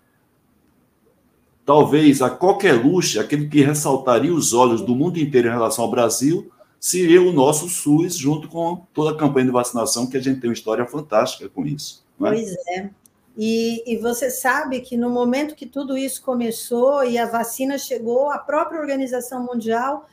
[1.65, 5.91] talvez a qualquer luxo, aquele que ressaltaria os olhos do mundo inteiro em relação ao
[5.91, 10.41] Brasil, seria o nosso SUS, junto com toda a campanha de vacinação, que a gente
[10.41, 12.04] tem uma história fantástica com isso.
[12.17, 12.17] É?
[12.17, 12.89] Pois é.
[13.38, 18.30] E, e, você sabe que no momento que tudo isso começou e a vacina chegou,
[18.30, 20.10] a própria Organização Mundial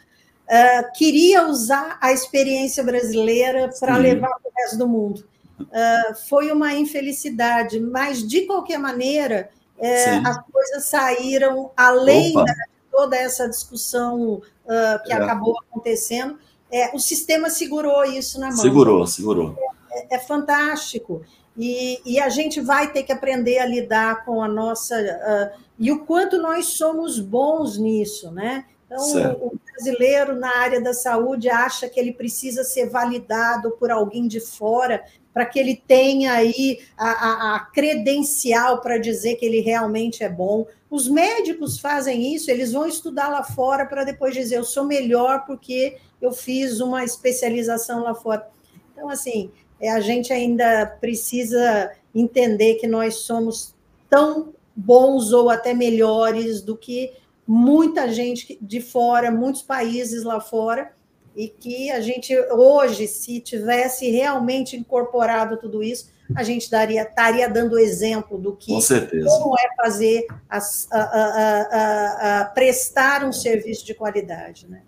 [0.47, 5.25] uh, queria usar a experiência brasileira para levar para o resto do mundo.
[5.61, 12.53] Uh, foi uma infelicidade, mas de qualquer maneira, uh, as coisas saíram além de
[12.91, 15.17] toda essa discussão uh, que é.
[15.17, 16.39] acabou acontecendo.
[16.71, 18.57] É, o sistema segurou isso na mão.
[18.57, 19.57] Segurou, segurou.
[19.91, 21.23] É, é fantástico.
[21.57, 24.95] E, e, a gente vai ter que aprender a lidar com a nossa.
[24.95, 28.67] Uh, e o quanto nós somos bons nisso, né?
[28.87, 33.91] Então, o, o brasileiro na área da saúde acha que ele precisa ser validado por
[33.91, 39.45] alguém de fora para que ele tenha aí a, a, a credencial para dizer que
[39.45, 40.67] ele realmente é bom.
[40.89, 45.45] Os médicos fazem isso, eles vão estudar lá fora para depois dizer eu sou melhor
[45.45, 48.49] porque eu fiz uma especialização lá fora.
[48.93, 53.75] Então, assim, é, a gente ainda precisa entender que nós somos
[54.09, 57.13] tão bons ou até melhores do que
[57.47, 60.91] muita gente de fora, muitos países lá fora,
[61.35, 67.49] e que a gente hoje, se tivesse realmente incorporado tudo isso, a gente daria, estaria
[67.49, 70.59] dando exemplo do que como é fazer a,
[70.91, 74.67] a, a, prestar um serviço de qualidade.
[74.69, 74.83] Né?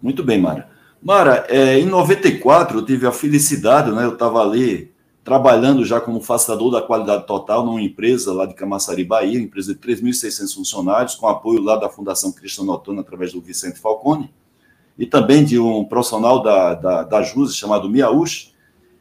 [0.00, 0.68] Muito bem, Mara.
[1.00, 4.04] Mara, é, em 94 eu tive a felicidade, né?
[4.04, 4.91] Eu estava ali
[5.24, 9.80] trabalhando já como facilitador da qualidade total numa empresa lá de Camaçari, Bahia, empresa de
[9.80, 14.32] 3.600 funcionários, com apoio lá da Fundação Cristiano Ottoni, através do Vicente Falcone,
[14.98, 18.52] e também de um profissional da, da, da JUSE chamado Miaush,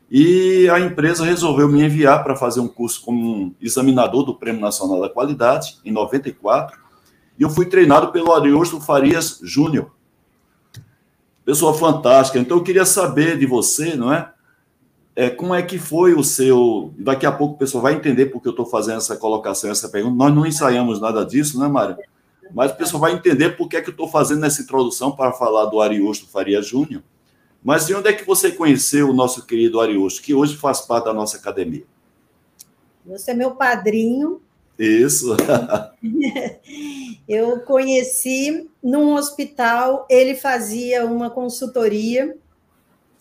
[0.09, 4.61] e a empresa resolveu me enviar para fazer um curso como um examinador do Prêmio
[4.61, 6.77] Nacional da Qualidade, em 94,
[7.39, 9.91] e eu fui treinado pelo Ariosto Farias Júnior.
[11.43, 12.37] Pessoa fantástica.
[12.37, 14.30] Então, eu queria saber de você, não é?
[15.21, 16.91] É, como é que foi o seu.
[16.97, 20.15] Daqui a pouco o pessoal vai entender porque eu estou fazendo essa colocação, essa pergunta.
[20.15, 21.95] Nós não ensaiamos nada disso, né, Mário?
[22.51, 25.31] Mas o pessoal vai entender por que, é que eu estou fazendo essa introdução para
[25.31, 27.03] falar do Ariosto Faria Júnior.
[27.63, 31.05] Mas de onde é que você conheceu o nosso querido Ariosto, que hoje faz parte
[31.05, 31.83] da nossa academia?
[33.05, 34.41] Você é meu padrinho.
[34.79, 35.37] Isso.
[37.29, 42.35] eu conheci num hospital, ele fazia uma consultoria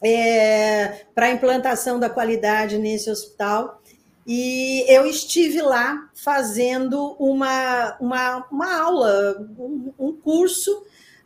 [0.03, 3.81] é, para a implantação da qualidade nesse hospital.
[4.27, 10.85] E eu estive lá fazendo uma, uma, uma aula, um, um curso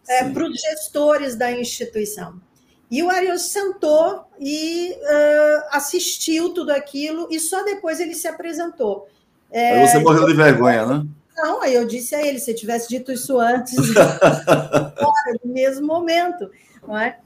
[0.09, 2.41] é, para os gestores da instituição.
[2.91, 9.09] E o Arius sentou e uh, assistiu tudo aquilo, e só depois ele se apresentou.
[9.51, 11.07] É, aí você morreu de vergonha, né?
[11.37, 15.87] Não, aí eu disse a ele, se eu tivesse dito isso antes, fora, no mesmo
[15.87, 16.51] momento,
[16.87, 17.19] não é?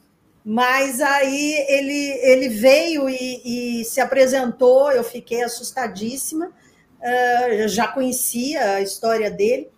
[0.44, 8.76] Mas aí ele, ele veio e, e se apresentou, eu fiquei assustadíssima, uh, já conhecia
[8.76, 9.68] a história dele,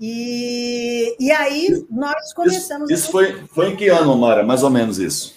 [0.00, 2.90] e, e aí nós começamos.
[2.90, 4.44] Isso, isso foi, foi em que ano, Mara?
[4.44, 5.34] Mais ou menos isso?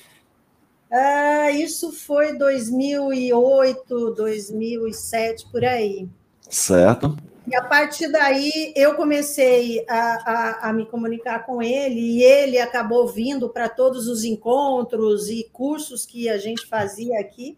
[0.91, 6.07] Uh, isso foi 2008, 2007, por aí.
[6.49, 7.15] Certo.
[7.47, 12.59] E a partir daí eu comecei a, a, a me comunicar com ele e ele
[12.59, 17.57] acabou vindo para todos os encontros e cursos que a gente fazia aqui.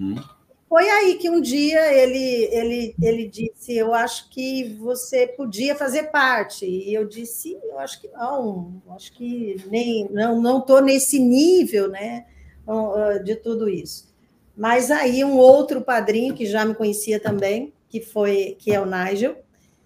[0.00, 0.16] Hum.
[0.66, 6.04] Foi aí que um dia ele, ele, ele disse: Eu acho que você podia fazer
[6.04, 6.66] parte.
[6.66, 12.24] E eu disse: Eu acho que não, acho que nem não estou nesse nível né,
[13.22, 14.12] de tudo isso.
[14.56, 18.86] Mas aí um outro padrinho que já me conhecia também que foi que é o
[18.86, 19.36] Nigel.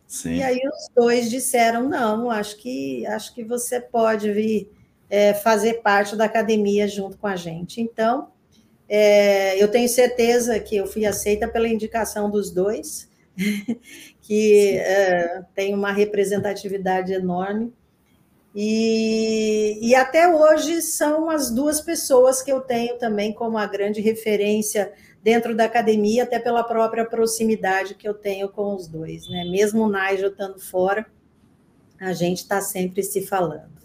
[0.07, 0.37] Sim.
[0.37, 4.73] E aí os dois disseram: não, acho que acho que você pode vir
[5.11, 7.83] é, fazer parte da academia junto com a gente.
[7.83, 8.31] Então,
[8.89, 13.11] é, eu tenho certeza que eu fui aceita pela indicação dos dois,
[14.23, 17.75] que é, tem uma representatividade enorme.
[18.55, 24.01] E, e até hoje são as duas pessoas que eu tenho também como a grande
[24.01, 29.29] referência dentro da academia, até pela própria proximidade que eu tenho com os dois.
[29.29, 29.45] Né?
[29.45, 31.07] Mesmo o Nigel estando fora,
[32.01, 33.79] a gente está sempre se falando.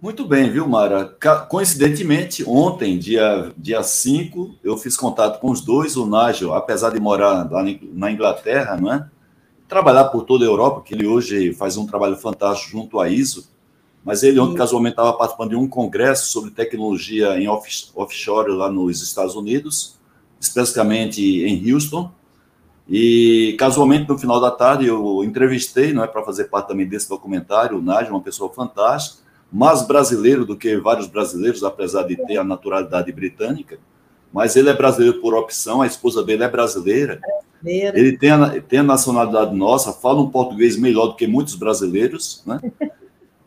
[0.00, 1.16] Muito bem, viu, Mara?
[1.48, 5.96] Coincidentemente, ontem, dia, dia 5, eu fiz contato com os dois.
[5.96, 9.08] O Nigel, apesar de morar lá na Inglaterra, não é?
[9.68, 13.48] trabalhar por toda a Europa, que ele hoje faz um trabalho fantástico junto à ISO,
[14.04, 19.02] mas ele ontem, casualmente, estava participando de um congresso sobre tecnologia em offshore lá nos
[19.02, 19.98] Estados Unidos,
[20.44, 22.10] especificamente em Houston.
[22.88, 27.08] E casualmente no final da tarde eu entrevistei, não é para fazer parte também desse
[27.08, 32.36] documentário, o Nádia, uma pessoa fantástica, mais brasileiro do que vários brasileiros, apesar de ter
[32.36, 33.78] a naturalidade britânica.
[34.32, 37.20] Mas ele é brasileiro por opção, a esposa dele é brasileira.
[37.98, 42.42] Ele tem a, tem a nacionalidade nossa, fala um português melhor do que muitos brasileiros,
[42.44, 42.60] né?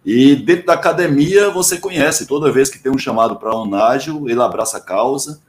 [0.03, 4.27] E dentro da academia você conhece, toda vez que tem um chamado para um Nágio,
[4.29, 5.41] ele abraça a causa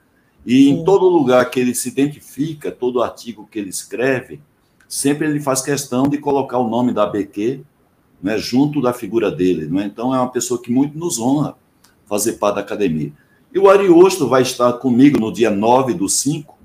[0.47, 0.71] e Sim.
[0.71, 4.41] em todo lugar que ele se identifica, todo artigo que ele escreve,
[4.89, 7.63] sempre ele faz questão de colocar o nome da ABQ
[8.23, 9.67] né, junto da figura dele.
[9.67, 9.85] Né?
[9.85, 11.57] Então, é uma pessoa que muito nos honra
[12.07, 13.13] fazer parte da academia.
[13.53, 16.57] E o Ariosto vai estar comigo no dia 9 do 5,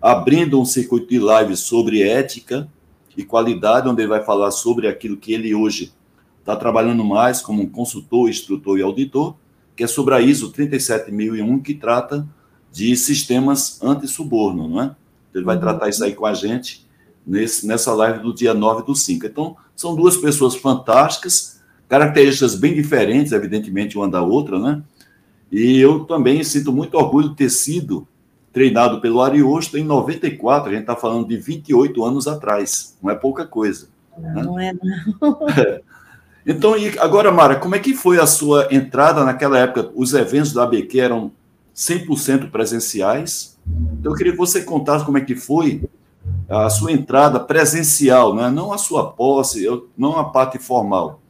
[0.00, 2.68] abrindo um circuito de lives sobre ética
[3.16, 5.92] e qualidade, onde ele vai falar sobre aquilo que ele hoje
[6.40, 9.36] está trabalhando mais como consultor, instrutor e auditor,
[9.76, 12.26] que é sobre a ISO 37001, que trata
[12.72, 14.96] de sistemas anti-suborno, não é?
[15.34, 15.60] Ele vai uhum.
[15.60, 16.86] tratar isso aí com a gente
[17.26, 19.26] nesse, nessa live do dia 9 do 5.
[19.26, 24.82] Então, são duas pessoas fantásticas, características bem diferentes, evidentemente, uma da outra, né?
[25.50, 28.08] E eu também sinto muito orgulho de ter sido
[28.52, 33.14] treinado pelo Ariosto em 94, a gente está falando de 28 anos atrás, não é
[33.14, 33.88] pouca coisa.
[34.16, 34.42] Não, né?
[34.42, 34.72] não é,
[35.20, 35.38] não.
[36.44, 39.92] Então, agora, Mara, como é que foi a sua entrada naquela época?
[39.94, 41.30] Os eventos da ABQ eram
[41.74, 43.58] 100% presenciais.
[43.98, 45.82] Então, eu queria que você contasse como é que foi
[46.48, 48.50] a sua entrada presencial, né?
[48.50, 51.20] não a sua posse, não a parte formal,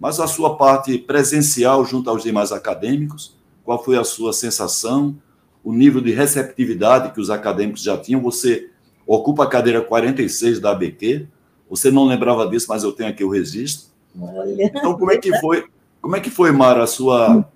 [0.00, 3.36] mas a sua parte presencial junto aos demais acadêmicos.
[3.64, 5.16] Qual foi a sua sensação,
[5.62, 8.20] o nível de receptividade que os acadêmicos já tinham?
[8.22, 8.70] Você
[9.06, 11.28] ocupa a cadeira 46 da ABQ,
[11.70, 13.86] você não lembrava disso, mas eu tenho aqui o registro.
[14.20, 14.64] Olha.
[14.64, 15.64] Então, como é que foi,
[16.00, 17.48] como é que foi, Mara, a sua,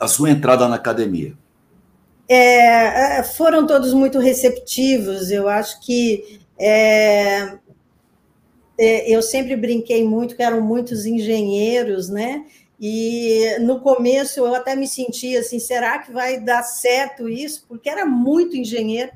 [0.00, 1.36] a sua entrada na academia?
[2.28, 5.30] É, é, foram todos muito receptivos.
[5.30, 7.58] Eu acho que é,
[8.78, 12.44] é, eu sempre brinquei muito que eram muitos engenheiros, né?
[12.80, 17.64] E no começo eu até me sentia assim, será que vai dar certo isso?
[17.68, 19.12] Porque era muito engenheiro.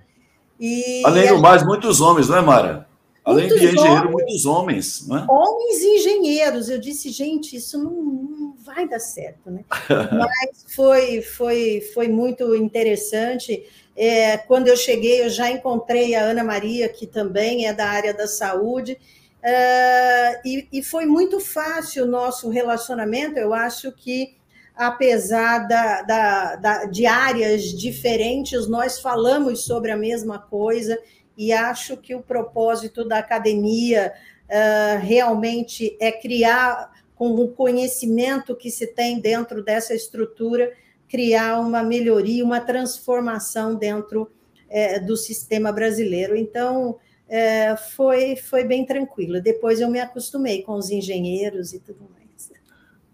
[0.59, 2.89] E Além do mais, muitos homens, não é, Mara?
[3.27, 5.27] Além muitos de engenheiro, homens, muitos homens, né?
[5.29, 6.69] Homens e engenheiros.
[6.69, 9.65] Eu disse, gente, isso não, não vai dar certo, né?
[10.17, 13.65] Mas foi, foi, foi muito interessante.
[13.97, 18.15] É, quando eu cheguei, eu já encontrei a Ana Maria, que também é da área
[18.15, 18.97] da saúde,
[19.43, 23.41] é, e, e foi muito fácil o nosso relacionamento.
[23.41, 24.37] Eu acho que
[24.77, 30.97] apesar da, da, da, de áreas diferentes, nós falamos sobre a mesma coisa
[31.37, 34.13] e acho que o propósito da academia
[34.45, 40.73] uh, realmente é criar, com o conhecimento que se tem dentro dessa estrutura,
[41.09, 44.31] criar uma melhoria, uma transformação dentro
[44.69, 46.37] é, do sistema brasileiro.
[46.37, 49.41] Então, é, foi, foi bem tranquilo.
[49.41, 52.26] Depois eu me acostumei com os engenheiros e tudo mais.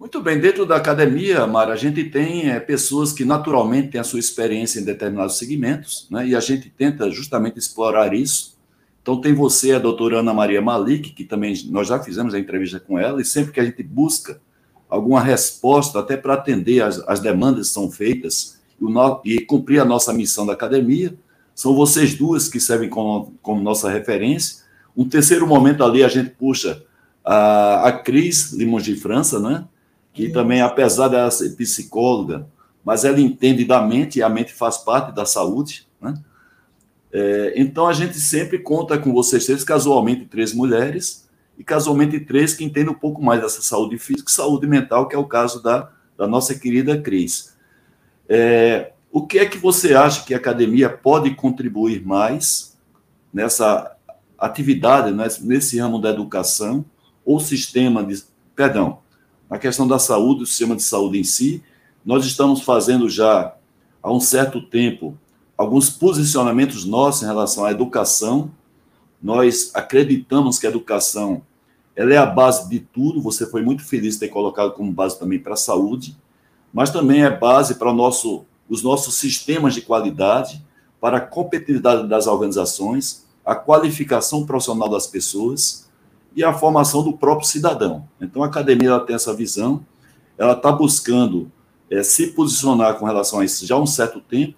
[0.02, 4.04] Muito bem, dentro da academia, Mara, a gente tem é, pessoas que naturalmente têm a
[4.04, 8.58] sua experiência em determinados segmentos, né, e a gente tenta justamente explorar isso.
[9.00, 12.80] Então, tem você, a doutora Ana Maria Malik, que também nós já fizemos a entrevista
[12.80, 14.40] com ela, e sempre que a gente busca
[14.90, 19.78] alguma resposta, até para atender as, as demandas que são feitas e, no, e cumprir
[19.80, 21.14] a nossa missão da academia,
[21.54, 24.64] são vocês duas que servem como, como nossa referência.
[24.96, 26.82] Um terceiro momento ali, a gente puxa
[27.24, 29.64] a, a Cris Limões de França, né?
[30.12, 30.32] Que Isso.
[30.32, 32.46] também, apesar de ela ser psicóloga,
[32.84, 35.86] mas ela entende da mente, e a mente faz parte da saúde.
[36.00, 36.14] Né?
[37.12, 42.54] É, então, a gente sempre conta com vocês três, casualmente três mulheres, e casualmente três
[42.54, 45.62] que entendem um pouco mais dessa saúde física e saúde mental, que é o caso
[45.62, 47.56] da, da nossa querida Cris.
[48.28, 52.78] É, o que é que você acha que a academia pode contribuir mais
[53.32, 53.94] nessa
[54.38, 56.84] atividade, nesse ramo da educação,
[57.24, 58.22] ou sistema de.
[58.56, 58.98] Perdão,
[59.52, 61.62] na questão da saúde, o sistema de saúde em si,
[62.02, 63.54] nós estamos fazendo já
[64.02, 65.14] há um certo tempo
[65.58, 68.50] alguns posicionamentos nossos em relação à educação.
[69.22, 71.42] Nós acreditamos que a educação
[71.94, 73.20] ela é a base de tudo.
[73.20, 76.16] Você foi muito feliz de ter colocado como base também para a saúde,
[76.72, 80.64] mas também é base para nosso, os nossos sistemas de qualidade,
[80.98, 85.90] para a competitividade das organizações, a qualificação profissional das pessoas
[86.34, 88.08] e a formação do próprio cidadão.
[88.20, 89.84] Então, a academia ela tem essa visão,
[90.38, 91.50] ela está buscando
[91.90, 94.54] é, se posicionar com relação a isso já há um certo tempo.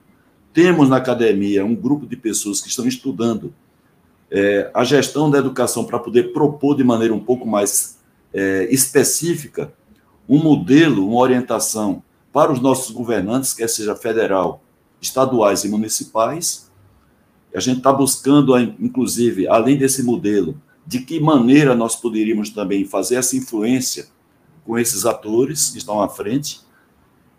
[0.53, 3.53] Temos na academia um grupo de pessoas que estão estudando
[4.31, 7.99] é, a gestão da educação para poder propor de maneira um pouco mais
[8.33, 9.73] é, específica
[10.29, 12.03] um modelo, uma orientação
[12.33, 14.63] para os nossos governantes, quer seja federal,
[15.01, 16.71] estaduais e municipais.
[17.55, 23.17] A gente está buscando, inclusive, além desse modelo, de que maneira nós poderíamos também fazer
[23.17, 24.07] essa influência
[24.65, 26.61] com esses atores que estão à frente.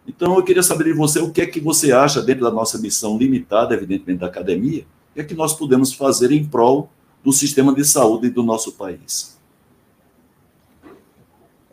[0.08, 2.78] Então, eu queria saber de você o que é que você acha, dentro da nossa
[2.78, 6.90] missão limitada, evidentemente, da academia, o que é que nós podemos fazer em prol
[7.24, 9.36] do sistema de saúde do nosso país.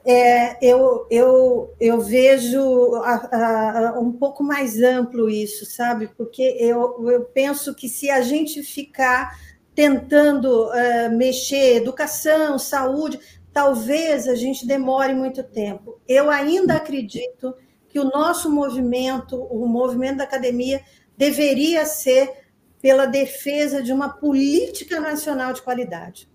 [0.04, 6.08] É, eu, eu, eu vejo a, a, um pouco mais amplo isso, sabe?
[6.16, 9.38] Porque eu, eu penso que se a gente ficar
[9.74, 13.18] tentando uh, mexer educação, saúde,
[13.52, 16.00] talvez a gente demore muito tempo.
[16.06, 17.54] Eu ainda acredito
[17.88, 20.82] que o nosso movimento, o movimento da academia,
[21.16, 22.42] deveria ser
[22.80, 26.28] pela defesa de uma política nacional de qualidade.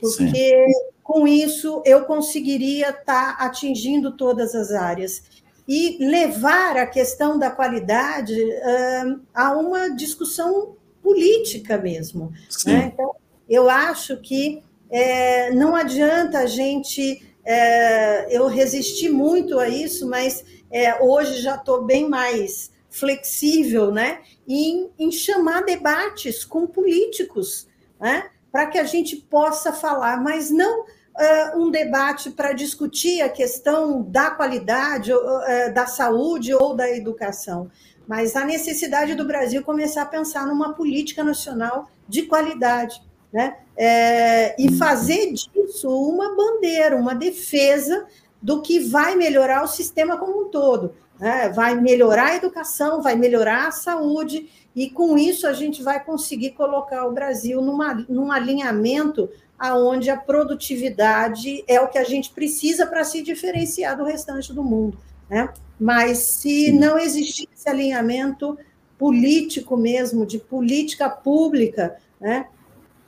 [0.00, 0.72] Porque Sim.
[1.02, 5.22] com isso eu conseguiria estar atingindo todas as áreas
[5.66, 12.32] e levar a questão da qualidade uh, a uma discussão política mesmo.
[12.64, 12.90] Né?
[12.92, 13.14] Então,
[13.46, 17.22] eu acho que é, não adianta a gente.
[17.46, 24.20] É, eu resisti muito a isso, mas é, hoje já estou bem mais flexível, né?
[24.48, 27.68] Em, em chamar debates com políticos,
[28.00, 28.30] né?
[28.50, 30.84] Para que a gente possa falar, mas não
[31.14, 37.70] uh, um debate para discutir a questão da qualidade, uh, da saúde ou da educação,
[38.06, 43.00] mas a necessidade do Brasil começar a pensar numa política nacional de qualidade,
[43.32, 43.56] né?
[43.76, 48.06] É, e fazer disso uma bandeira, uma defesa
[48.40, 50.94] do que vai melhorar o sistema como um todo.
[51.18, 51.48] Né?
[51.48, 56.50] Vai melhorar a educação, vai melhorar a saúde, e com isso a gente vai conseguir
[56.50, 59.28] colocar o Brasil numa, num alinhamento
[59.58, 64.62] aonde a produtividade é o que a gente precisa para se diferenciar do restante do
[64.62, 64.98] mundo.
[65.28, 65.48] Né?
[65.78, 68.58] Mas se não existir esse alinhamento
[68.98, 72.46] político mesmo, de política pública, né?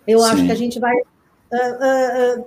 [0.07, 0.25] eu Sim.
[0.27, 2.47] acho que a gente vai uh, uh, uh,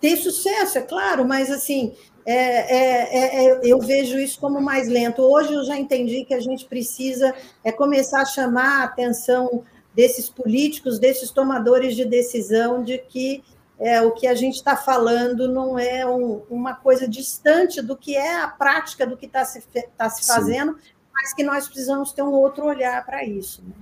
[0.00, 4.88] ter sucesso, é claro, mas assim, é, é, é, é, eu vejo isso como mais
[4.88, 5.22] lento.
[5.22, 9.64] Hoje eu já entendi que a gente precisa é começar a chamar a atenção
[9.94, 13.42] desses políticos, desses tomadores de decisão, de que
[13.82, 18.14] é, o que a gente está falando não é um, uma coisa distante do que
[18.14, 19.60] é a prática do que está se,
[19.98, 20.78] tá se fazendo, Sim.
[21.12, 23.60] mas que nós precisamos ter um outro olhar para isso.
[23.66, 23.72] Né?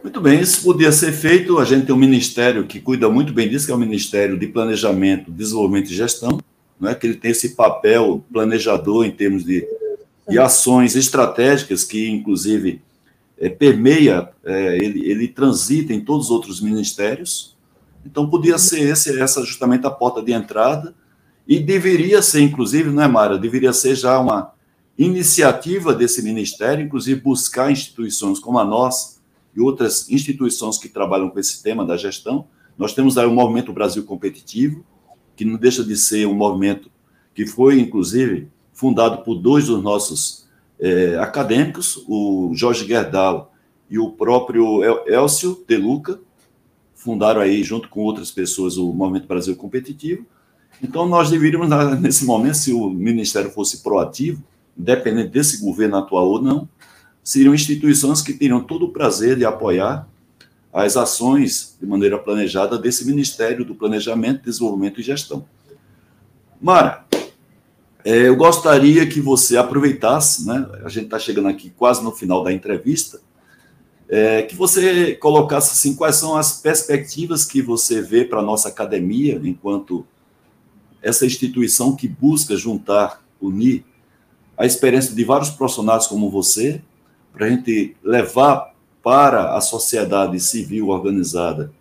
[0.00, 1.58] Muito bem, isso podia ser feito.
[1.58, 4.46] A gente tem um ministério que cuida muito bem disso, que é o Ministério de
[4.46, 6.38] Planejamento, Desenvolvimento e Gestão,
[6.78, 9.66] não é que ele tem esse papel planejador em termos de,
[10.28, 12.80] de ações estratégicas que, inclusive,
[13.36, 17.55] é, permeia, é, ele, ele transita em todos os outros ministérios,
[18.06, 20.94] então, podia ser esse, essa justamente a porta de entrada,
[21.46, 23.38] e deveria ser, inclusive, não é, Mara?
[23.38, 24.52] Deveria ser já uma,
[24.98, 29.16] iniciativa desse ministério, inclusive buscar instituições como a nossa
[29.54, 32.46] e outras instituições que trabalham com esse tema da gestão.
[32.78, 34.84] Nós temos aí o Movimento Brasil Competitivo,
[35.34, 36.90] que não deixa de ser um movimento
[37.34, 40.46] que foi, inclusive, fundado por dois dos nossos
[40.78, 43.52] é, acadêmicos, o Jorge Gerdau
[43.90, 46.18] e o próprio Elcio De Luca,
[47.06, 50.26] fundaram aí, junto com outras pessoas, o Movimento Brasil Competitivo.
[50.82, 51.68] Então, nós deveríamos,
[52.02, 54.42] nesse momento, se o Ministério fosse proativo,
[54.76, 56.68] independente desse governo atual ou não,
[57.22, 60.08] seriam instituições que teriam todo o prazer de apoiar
[60.72, 65.46] as ações de maneira planejada desse Ministério do Planejamento, Desenvolvimento e Gestão.
[66.60, 67.06] Mara,
[68.04, 70.68] é, eu gostaria que você aproveitasse, né?
[70.84, 73.20] A gente está chegando aqui quase no final da entrevista,
[74.08, 78.68] é, que você colocasse assim quais são as perspectivas que você vê para a nossa
[78.68, 80.06] academia, enquanto
[81.02, 83.84] essa instituição que busca juntar, unir
[84.56, 86.80] a experiência de vários profissionais como você,
[87.32, 91.72] para a gente levar para a sociedade civil organizada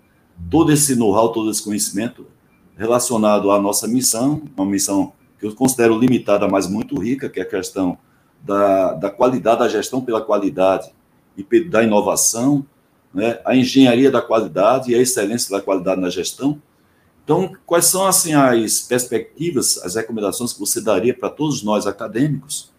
[0.49, 2.28] todo esse know-how, todo esse conhecimento
[2.76, 7.43] relacionado à nossa missão, uma missão que eu considero limitada, mas muito rica, que é
[7.43, 7.97] a questão
[8.43, 10.91] da, da qualidade, da gestão pela qualidade
[11.38, 12.65] e da inovação,
[13.13, 16.61] né, a engenharia da qualidade e a excelência da qualidade na gestão.
[17.23, 22.71] Então, quais são assim as perspectivas, as recomendações que você daria para todos nós acadêmicos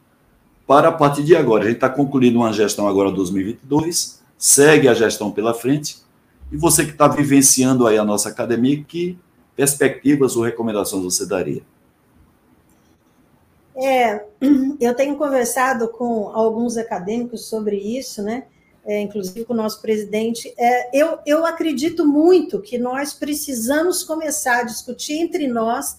[0.66, 1.64] para a partir de agora?
[1.64, 5.98] A gente está concluindo uma gestão agora 2022, segue a gestão pela frente,
[6.52, 9.18] e você que está vivenciando aí a nossa academia, que
[9.57, 11.62] perspectivas ou recomendações você daria?
[13.77, 14.24] É,
[14.81, 18.47] eu tenho conversado com alguns acadêmicos sobre isso, né?
[18.85, 20.53] É, inclusive com o nosso presidente.
[20.57, 25.99] É, eu, eu acredito muito que nós precisamos começar a discutir entre nós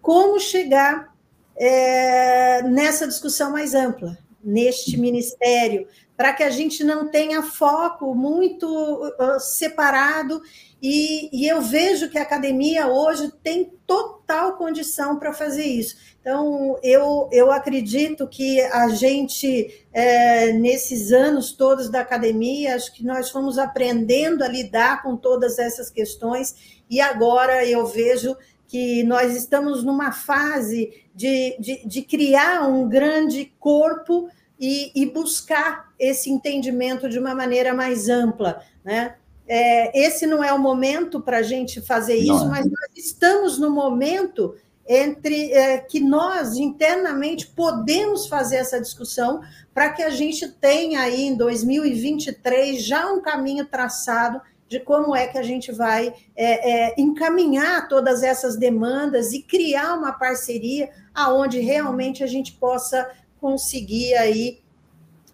[0.00, 1.12] como chegar
[1.56, 8.66] é, nessa discussão mais ampla, neste ministério, para que a gente não tenha foco muito
[8.66, 10.40] uh, separado.
[10.80, 15.96] E, e eu vejo que a academia hoje tem total condição para fazer isso.
[16.28, 23.02] Então, eu, eu acredito que a gente, é, nesses anos todos da academia, acho que
[23.02, 29.34] nós fomos aprendendo a lidar com todas essas questões, e agora eu vejo que nós
[29.34, 34.28] estamos numa fase de, de, de criar um grande corpo
[34.60, 38.60] e, e, buscar esse entendimento de uma maneira mais ampla.
[38.84, 39.14] Né?
[39.48, 42.50] É, esse não é o momento para a gente fazer isso, não.
[42.50, 44.54] mas nós estamos no momento
[44.88, 49.42] entre é, que nós internamente podemos fazer essa discussão
[49.74, 55.26] para que a gente tenha aí em 2023 já um caminho traçado de como é
[55.26, 61.60] que a gente vai é, é, encaminhar todas essas demandas e criar uma parceria aonde
[61.60, 63.10] realmente a gente possa
[63.40, 64.60] conseguir aí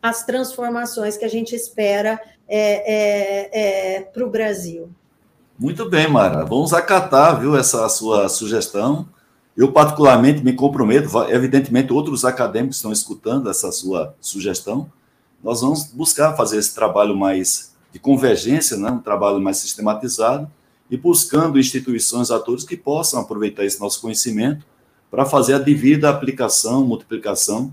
[0.03, 3.51] as transformações que a gente espera é, é,
[3.97, 4.91] é, para o Brasil.
[5.59, 6.45] Muito bem, Mara.
[6.45, 9.09] Vamos acatar, viu, essa sua sugestão
[9.57, 14.91] eu, particularmente, me comprometo, evidentemente, outros acadêmicos estão escutando essa sua sugestão.
[15.43, 18.91] Nós vamos buscar fazer esse trabalho mais de convergência, né?
[18.91, 20.51] um trabalho mais sistematizado,
[20.91, 24.67] e buscando instituições, atores que possam aproveitar esse nosso conhecimento
[25.11, 27.73] para fazer a devida aplicação, multiplicação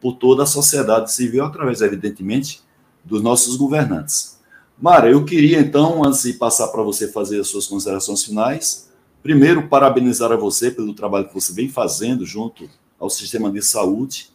[0.00, 2.60] por toda a sociedade civil, através, evidentemente,
[3.04, 4.38] dos nossos governantes.
[4.80, 8.89] Mara, eu queria, então, antes de passar para você fazer as suas considerações finais,
[9.22, 12.68] Primeiro, parabenizar a você pelo trabalho que você vem fazendo junto
[12.98, 14.30] ao sistema de saúde.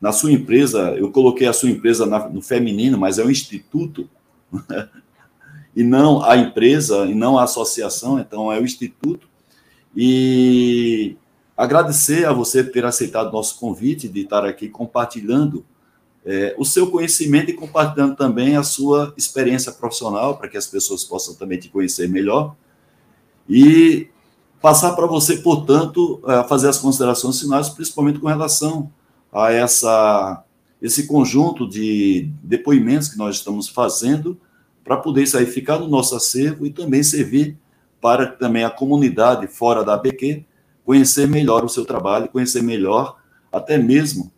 [0.00, 4.08] Na sua empresa, eu coloquei a sua empresa no feminino, mas é um instituto,
[5.74, 9.28] e não a empresa, e não a associação, então é o instituto.
[9.96, 11.16] E
[11.56, 15.66] agradecer a você ter aceitado nosso convite de estar aqui compartilhando
[16.24, 21.02] é, o seu conhecimento e compartilhando também a sua experiência profissional, para que as pessoas
[21.02, 22.54] possam também te conhecer melhor
[23.48, 24.08] e
[24.60, 28.90] passar para você, portanto, a fazer as considerações finais, principalmente com relação
[29.32, 30.44] a essa,
[30.82, 34.38] esse conjunto de depoimentos que nós estamos fazendo
[34.84, 37.56] para poder isso aí ficar no nosso acervo e também servir
[38.00, 40.44] para também a comunidade fora da ABQ
[40.84, 43.18] conhecer melhor o seu trabalho, conhecer melhor
[43.52, 44.32] até mesmo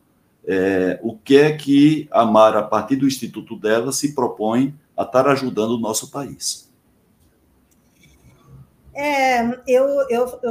[0.44, 5.02] é, o que é que a Mara, a partir do instituto dela, se propõe a
[5.02, 6.69] estar ajudando o nosso país.
[9.00, 10.02] É, eu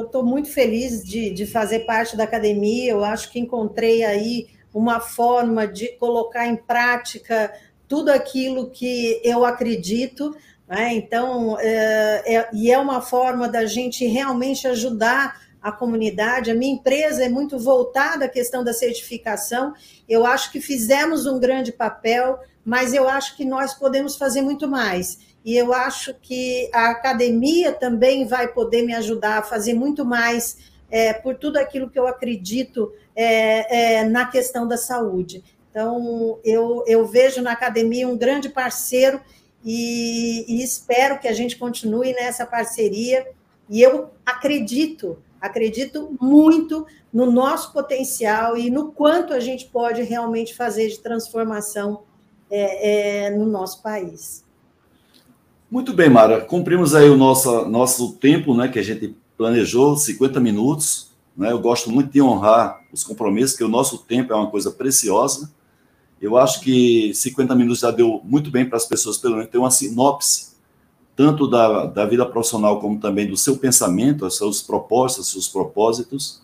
[0.02, 2.92] estou muito feliz de, de fazer parte da academia.
[2.92, 7.54] Eu acho que encontrei aí uma forma de colocar em prática
[7.88, 10.36] tudo aquilo que eu acredito.
[10.68, 10.96] Né?
[10.96, 16.50] Então, é, é, e é uma forma da gente realmente ajudar a comunidade.
[16.50, 19.76] A minha empresa é muito voltada à questão da certificação.
[20.08, 24.68] Eu acho que fizemos um grande papel, mas eu acho que nós podemos fazer muito
[24.68, 25.20] mais.
[25.44, 30.58] E eu acho que a academia também vai poder me ajudar a fazer muito mais
[30.92, 35.44] é, por tudo aquilo que eu acredito é, é, na questão da saúde.
[35.70, 39.22] Então, eu, eu vejo na academia um grande parceiro
[39.64, 43.28] e, e espero que a gente continue nessa parceria.
[43.70, 50.56] E eu acredito, acredito muito no nosso potencial e no quanto a gente pode realmente
[50.56, 52.04] fazer de transformação
[52.50, 54.44] é, é, no nosso país.
[55.72, 56.42] Muito bem, Mara.
[56.42, 61.12] Cumprimos aí o nosso, nosso tempo, né, que a gente planejou, 50 minutos.
[61.38, 61.52] Né?
[61.52, 65.52] Eu gosto muito de honrar os compromissos, que o nosso tempo é uma coisa preciosa.
[66.20, 69.60] Eu acho que 50 minutos já deu muito bem para as pessoas, pelo menos, ter
[69.60, 70.54] uma sinopse,
[71.16, 76.42] tanto da, da vida profissional como também do seu pensamento, as suas propostas, seus propósitos.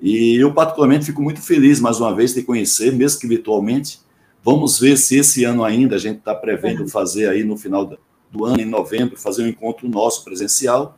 [0.00, 4.00] E eu, particularmente, fico muito feliz, mais uma vez, de conhecer, mesmo que virtualmente.
[4.44, 7.84] Vamos ver se esse ano ainda a gente está prevendo fazer aí no final
[8.30, 10.96] do ano, em novembro, fazer um encontro nosso presencial.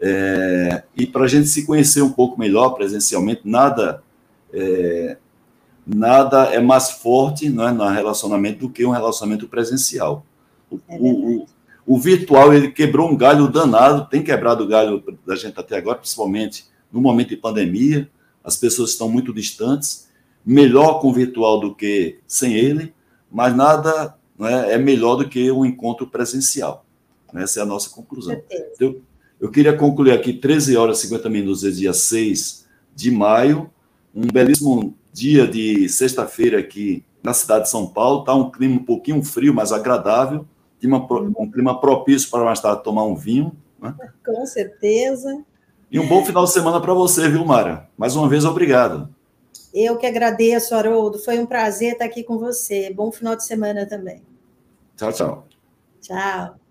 [0.00, 4.02] É, e para a gente se conhecer um pouco melhor presencialmente, nada
[4.52, 5.16] é,
[5.86, 10.24] nada é mais forte não é, no relacionamento do que um relacionamento presencial.
[10.70, 11.46] O, é o,
[11.86, 15.98] o, virtual ele quebrou um galho danado, tem quebrado o galho da gente até agora,
[15.98, 18.08] principalmente no momento de pandemia.
[18.44, 20.08] As pessoas estão muito distantes.
[20.44, 22.94] Melhor com o virtual do que sem ele,
[23.30, 26.84] mas nada é, é melhor do que um encontro presencial.
[27.34, 28.40] Essa é a nossa conclusão.
[28.74, 28.96] Então,
[29.40, 33.70] eu queria concluir aqui 13 horas e 50 minutos, dia 6 de maio,
[34.14, 38.20] um belíssimo dia de sexta-feira aqui na cidade de São Paulo.
[38.20, 40.46] Está um clima um pouquinho frio, mas agradável.
[40.82, 43.52] um clima propício para mais tarde tomar um vinho.
[43.80, 43.94] Né?
[44.24, 45.42] Com certeza.
[45.90, 47.88] E um bom final de semana para você, viu, Mara?
[47.96, 49.08] Mais uma vez, obrigado.
[49.80, 51.20] Eu que agradeço, Haroldo.
[51.20, 52.92] Foi um prazer estar aqui com você.
[52.92, 54.24] Bom final de semana também.
[54.96, 55.46] Tchau, tchau.
[56.00, 56.67] Tchau.